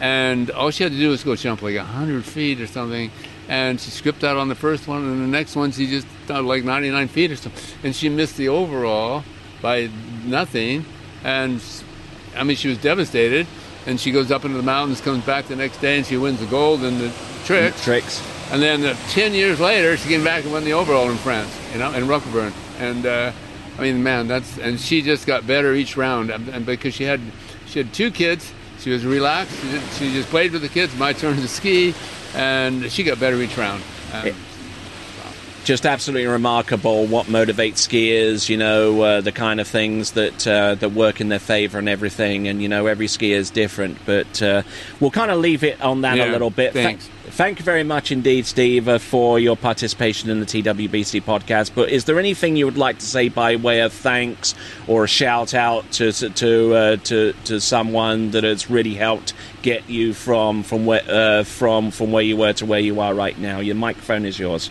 and 0.00 0.50
all 0.50 0.70
she 0.70 0.84
had 0.84 0.92
to 0.92 0.98
do 0.98 1.10
was 1.10 1.24
go 1.24 1.36
jump 1.36 1.62
like 1.62 1.76
hundred 1.76 2.24
feet 2.24 2.60
or 2.60 2.66
something. 2.66 3.10
And 3.48 3.80
she 3.80 3.90
skipped 3.90 4.22
out 4.22 4.36
on 4.36 4.48
the 4.48 4.54
first 4.54 4.86
one, 4.86 5.02
and 5.04 5.22
the 5.22 5.26
next 5.26 5.56
one 5.56 5.72
she 5.72 5.88
just 5.88 6.06
like 6.28 6.62
99 6.62 7.08
feet 7.08 7.32
or 7.32 7.36
something, 7.36 7.64
and 7.82 7.96
she 7.96 8.08
missed 8.08 8.36
the 8.36 8.48
overall 8.48 9.24
by 9.60 9.90
nothing. 10.24 10.84
And 11.24 11.62
I 12.36 12.44
mean, 12.44 12.56
she 12.56 12.68
was 12.68 12.78
devastated. 12.78 13.46
And 13.86 13.98
she 13.98 14.12
goes 14.12 14.30
up 14.30 14.44
into 14.44 14.58
the 14.58 14.62
mountains, 14.62 15.00
comes 15.00 15.24
back 15.24 15.46
the 15.46 15.56
next 15.56 15.78
day, 15.78 15.96
and 15.96 16.06
she 16.06 16.18
wins 16.18 16.38
the 16.38 16.46
gold 16.46 16.82
in 16.82 16.98
the 16.98 17.10
tricks. 17.44 17.82
Tricks. 17.82 18.22
And 18.52 18.60
then 18.60 18.84
uh, 18.84 18.94
10 19.08 19.32
years 19.32 19.58
later, 19.58 19.96
she 19.96 20.08
came 20.08 20.22
back 20.22 20.44
and 20.44 20.52
won 20.52 20.64
the 20.64 20.74
overall 20.74 21.10
in 21.10 21.16
France, 21.16 21.56
you 21.72 21.78
know, 21.78 21.90
in 21.92 22.04
Roquebrune. 22.04 22.52
And 22.78 23.06
uh, 23.06 23.32
I 23.78 23.82
mean, 23.82 24.02
man, 24.02 24.28
that's 24.28 24.58
and 24.58 24.78
she 24.78 25.00
just 25.00 25.26
got 25.26 25.46
better 25.46 25.72
each 25.72 25.96
round, 25.96 26.30
and 26.30 26.66
because 26.66 26.92
she 26.92 27.04
had 27.04 27.20
she 27.66 27.78
had 27.78 27.94
two 27.94 28.10
kids, 28.10 28.52
she 28.78 28.90
was 28.90 29.06
relaxed. 29.06 29.58
She, 29.60 29.70
did, 29.70 29.82
she 29.92 30.12
just 30.12 30.28
played 30.28 30.52
with 30.52 30.60
the 30.60 30.68
kids. 30.68 30.94
My 30.96 31.14
turn 31.14 31.36
to 31.36 31.48
ski, 31.48 31.94
and 32.34 32.92
she 32.92 33.04
got 33.04 33.18
better 33.18 33.40
each 33.40 33.56
round. 33.56 33.82
Um, 34.12 34.34
just 35.70 35.86
absolutely 35.86 36.26
remarkable 36.26 37.06
what 37.06 37.26
motivates 37.26 37.86
skiers 37.86 38.48
you 38.48 38.56
know 38.56 39.02
uh, 39.02 39.20
the 39.20 39.30
kind 39.30 39.60
of 39.60 39.68
things 39.68 40.10
that 40.12 40.44
uh, 40.44 40.74
that 40.74 40.90
work 40.90 41.20
in 41.20 41.28
their 41.28 41.38
favor 41.38 41.78
and 41.78 41.88
everything. 41.88 42.48
And 42.48 42.60
you 42.60 42.68
know 42.68 42.86
every 42.86 43.06
skier 43.06 43.36
is 43.36 43.50
different. 43.50 43.96
But 44.04 44.42
uh, 44.42 44.62
we'll 44.98 45.12
kind 45.12 45.30
of 45.30 45.38
leave 45.38 45.62
it 45.62 45.80
on 45.80 46.00
that 46.00 46.16
yeah, 46.16 46.28
a 46.28 46.32
little 46.32 46.50
bit. 46.50 46.72
Thanks. 46.72 47.06
Th- 47.06 47.34
thank 47.34 47.60
you 47.60 47.64
very 47.64 47.84
much 47.84 48.10
indeed 48.10 48.44
steve 48.44 48.88
uh, 48.88 48.98
for 48.98 49.38
your 49.38 49.56
participation 49.56 50.28
in 50.28 50.40
the 50.40 50.46
twbc 50.46 51.22
podcast. 51.22 51.70
But 51.72 51.90
is 51.90 52.06
there 52.06 52.18
anything 52.18 52.56
you 52.56 52.64
would 52.64 52.76
like 52.76 52.98
to 52.98 53.06
say 53.06 53.28
by 53.28 53.54
way 53.54 53.80
of 53.80 53.92
thanks 53.92 54.56
or 54.88 55.04
a 55.04 55.08
shout 55.08 55.54
out 55.54 55.88
to 55.92 56.10
to 56.10 56.74
uh, 56.74 56.96
to, 56.96 57.32
to 57.44 57.60
someone 57.60 58.32
that 58.32 58.42
has 58.42 58.68
really 58.68 58.94
helped 58.94 59.34
get 59.62 59.88
you 59.88 60.14
from 60.14 60.64
from 60.64 60.84
where 60.84 61.04
uh, 61.08 61.44
from 61.44 61.92
from 61.92 62.10
where 62.10 62.24
you 62.24 62.36
were 62.36 62.54
to 62.54 62.66
where 62.66 62.80
you 62.80 62.98
are 62.98 63.14
right 63.14 63.38
now? 63.38 63.60
Your 63.60 63.76
microphone 63.76 64.24
is 64.24 64.36
yours 64.36 64.68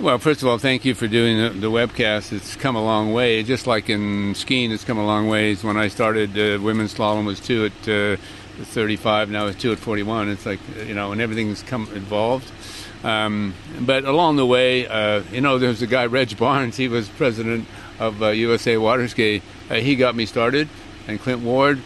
well, 0.00 0.18
first 0.18 0.42
of 0.42 0.48
all, 0.48 0.58
thank 0.58 0.84
you 0.84 0.94
for 0.94 1.08
doing 1.08 1.38
the, 1.38 1.48
the, 1.50 1.70
webcast. 1.70 2.32
It's 2.32 2.54
come 2.54 2.76
a 2.76 2.82
long 2.82 3.12
way. 3.12 3.42
Just 3.42 3.66
like 3.66 3.90
in 3.90 4.34
skiing, 4.36 4.70
it's 4.70 4.84
come 4.84 4.98
a 4.98 5.04
long 5.04 5.28
ways. 5.28 5.64
When 5.64 5.76
I 5.76 5.88
started, 5.88 6.30
uh, 6.38 6.62
women's 6.62 6.94
slalom 6.94 7.26
was 7.26 7.40
two 7.40 7.66
at 7.66 7.88
uh, 7.88 8.16
35. 8.62 9.30
Now 9.30 9.46
it's 9.46 9.60
two 9.60 9.72
at 9.72 9.78
41. 9.78 10.28
It's 10.28 10.46
like 10.46 10.60
you 10.86 10.94
know, 10.94 11.10
and 11.10 11.20
everything's 11.20 11.62
come 11.64 11.88
involved. 11.94 12.50
Um, 13.02 13.54
but 13.80 14.04
along 14.04 14.36
the 14.36 14.46
way, 14.46 14.86
uh, 14.86 15.22
you 15.32 15.40
know, 15.40 15.58
there's 15.58 15.82
a 15.82 15.86
guy, 15.86 16.06
Reg 16.06 16.36
Barnes. 16.36 16.76
He 16.76 16.86
was 16.86 17.08
president 17.08 17.66
of 17.98 18.22
uh, 18.22 18.28
USA 18.28 18.74
Waterski. 18.74 19.42
Uh, 19.68 19.76
he 19.76 19.96
got 19.96 20.14
me 20.14 20.26
started, 20.26 20.68
and 21.08 21.20
Clint 21.20 21.42
Ward, 21.42 21.80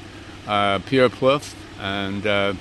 uh, 0.46 0.80
Pierre 0.80 1.08
Plouffe, 1.08 1.54
and 1.80 2.26
uh, 2.26 2.52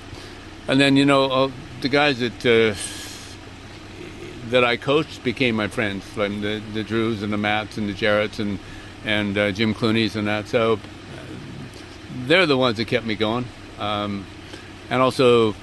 and 0.66 0.80
then 0.80 0.96
you 0.96 1.04
know 1.04 1.30
uh, 1.30 1.50
the 1.82 1.88
guys 1.88 2.20
that 2.20 2.46
uh, 2.46 2.74
that 4.52 4.64
I 4.64 4.76
coached 4.76 5.24
became 5.24 5.56
my 5.56 5.68
friends, 5.68 6.04
like 6.16 6.30
the 6.40 6.62
the 6.72 6.84
Drews 6.84 7.22
and 7.22 7.32
the 7.32 7.36
Matts 7.38 7.76
and 7.78 7.88
the 7.88 7.94
Jarretts 7.94 8.38
and 8.38 8.58
and 9.04 9.36
uh, 9.36 9.50
Jim 9.52 9.74
Clooney's 9.74 10.14
and 10.16 10.28
that. 10.28 10.46
So 10.46 10.74
uh, 10.74 10.78
they're 12.26 12.46
the 12.46 12.56
ones 12.56 12.76
that 12.76 12.86
kept 12.86 13.04
me 13.04 13.16
going. 13.16 13.44
Um, 13.78 14.24
and 14.90 15.02
also, 15.02 15.54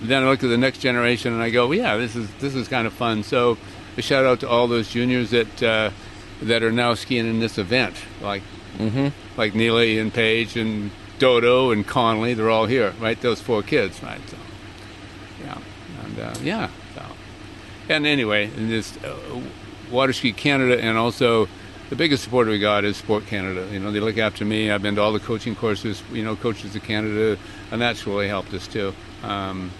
then 0.00 0.22
I 0.22 0.26
look 0.30 0.42
at 0.42 0.48
the 0.48 0.56
next 0.56 0.78
generation 0.78 1.32
and 1.34 1.42
I 1.42 1.50
go, 1.50 1.68
well, 1.68 1.78
yeah, 1.78 1.96
this 1.96 2.16
is 2.16 2.28
this 2.40 2.54
is 2.54 2.68
kind 2.68 2.86
of 2.86 2.92
fun. 2.92 3.22
So 3.22 3.58
a 3.96 4.02
shout 4.02 4.24
out 4.24 4.40
to 4.40 4.48
all 4.48 4.66
those 4.66 4.88
juniors 4.88 5.30
that 5.30 5.62
uh, 5.62 5.90
that 6.42 6.62
are 6.62 6.72
now 6.72 6.94
skiing 6.94 7.26
in 7.26 7.40
this 7.40 7.58
event, 7.58 7.96
like 8.22 8.42
Mm-hmm. 8.78 9.08
like 9.36 9.54
Neely 9.54 10.00
and 10.00 10.12
Paige 10.12 10.56
and 10.56 10.90
Dodo 11.20 11.70
and 11.70 11.86
Conley. 11.86 12.34
They're 12.34 12.50
all 12.50 12.66
here, 12.66 12.92
right? 13.00 13.20
Those 13.20 13.40
four 13.40 13.62
kids, 13.62 14.02
right? 14.02 14.20
So, 14.28 14.36
yeah, 15.44 15.58
and 16.04 16.18
uh, 16.18 16.34
yeah. 16.42 16.70
And 17.88 18.06
anyway, 18.06 18.50
in 18.56 18.68
this 18.68 18.96
uh, 19.04 19.16
Water 19.90 20.12
Ski 20.12 20.32
Canada, 20.32 20.80
and 20.80 20.96
also 20.96 21.48
the 21.90 21.96
biggest 21.96 22.24
support 22.24 22.48
we 22.48 22.58
got 22.58 22.84
is 22.84 22.96
Sport 22.96 23.26
Canada. 23.26 23.68
You 23.70 23.78
know, 23.78 23.90
they 23.90 24.00
look 24.00 24.18
after 24.18 24.44
me. 24.44 24.70
I've 24.70 24.82
been 24.82 24.94
to 24.96 25.02
all 25.02 25.12
the 25.12 25.20
coaching 25.20 25.54
courses. 25.54 26.02
You 26.12 26.24
know, 26.24 26.36
coaches 26.36 26.74
of 26.74 26.82
Canada, 26.82 27.38
and 27.70 27.80
that's 27.80 28.06
really 28.06 28.28
helped 28.28 28.54
us 28.54 28.66
too 28.66 28.94
um, 29.22 29.70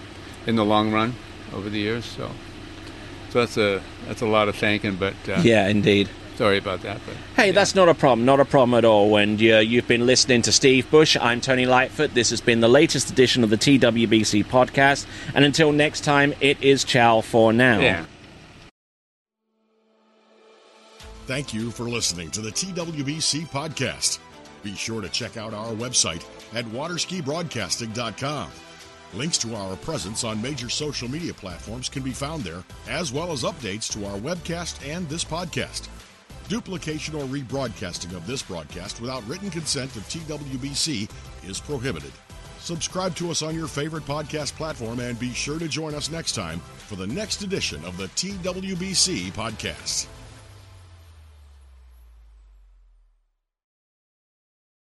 in 0.45 0.55
the 0.55 0.65
long 0.65 0.91
run 0.91 1.15
over 1.53 1.69
the 1.69 1.79
years. 1.79 2.05
So, 2.05 2.29
so 3.29 3.39
that's 3.39 3.57
a 3.57 3.81
that's 4.07 4.21
a 4.21 4.27
lot 4.27 4.49
of 4.49 4.55
thanking. 4.55 4.95
But 4.95 5.15
uh, 5.27 5.41
Yeah, 5.43 5.67
indeed. 5.67 6.09
Sorry 6.37 6.57
about 6.57 6.81
that. 6.81 6.99
But 7.05 7.15
Hey, 7.35 7.47
yeah. 7.47 7.51
that's 7.53 7.75
not 7.75 7.89
a 7.89 7.93
problem, 7.93 8.25
not 8.25 8.39
a 8.39 8.45
problem 8.45 8.77
at 8.77 8.85
all. 8.85 9.15
And 9.17 9.39
uh, 9.41 9.59
you've 9.59 9.87
been 9.87 10.05
listening 10.05 10.41
to 10.43 10.51
Steve 10.51 10.89
Bush. 10.91 11.17
I'm 11.19 11.41
Tony 11.41 11.65
Lightfoot. 11.65 12.13
This 12.13 12.29
has 12.29 12.41
been 12.41 12.59
the 12.61 12.67
latest 12.67 13.09
edition 13.09 13.43
of 13.43 13.49
the 13.49 13.57
TWBC 13.57 14.45
podcast. 14.45 15.05
And 15.33 15.43
until 15.45 15.71
next 15.71 16.01
time, 16.03 16.33
it 16.41 16.61
is 16.61 16.83
ciao 16.83 17.21
for 17.21 17.51
now. 17.53 17.79
yeah. 17.79 18.05
Thank 21.27 21.53
you 21.55 21.71
for 21.71 21.89
listening 21.89 22.29
to 22.31 22.41
the 22.41 22.51
TWBC 22.51 23.47
podcast. 23.49 24.19
Be 24.61 24.75
sure 24.75 25.01
to 25.01 25.09
check 25.09 25.37
out 25.37 25.55
our 25.55 25.73
website 25.73 26.23
at 26.53 26.65
waterskibroadcasting.com. 26.65 28.51
Links 29.13 29.37
to 29.39 29.55
our 29.55 29.75
presence 29.77 30.23
on 30.23 30.39
major 30.41 30.69
social 30.69 31.09
media 31.09 31.33
platforms 31.33 31.89
can 31.89 32.03
be 32.03 32.11
found 32.11 32.43
there, 32.43 32.63
as 32.87 33.11
well 33.11 33.31
as 33.31 33.43
updates 33.43 33.91
to 33.93 34.05
our 34.05 34.17
webcast 34.19 34.87
and 34.87 35.07
this 35.09 35.23
podcast. 35.23 35.87
Duplication 36.47 37.15
or 37.15 37.23
rebroadcasting 37.23 38.15
of 38.15 38.27
this 38.27 38.43
broadcast 38.43 39.01
without 39.01 39.27
written 39.27 39.49
consent 39.49 39.95
of 39.95 40.03
TWBC 40.03 41.09
is 41.47 41.59
prohibited. 41.59 42.11
Subscribe 42.59 43.15
to 43.15 43.31
us 43.31 43.41
on 43.41 43.55
your 43.55 43.67
favorite 43.67 44.05
podcast 44.05 44.53
platform 44.53 44.99
and 44.99 45.19
be 45.19 45.31
sure 45.33 45.59
to 45.59 45.67
join 45.67 45.93
us 45.93 46.09
next 46.09 46.33
time 46.33 46.59
for 46.77 46.95
the 46.95 47.07
next 47.07 47.41
edition 47.41 47.83
of 47.85 47.97
the 47.97 48.05
TWBC 48.09 49.31
podcast. 49.33 50.07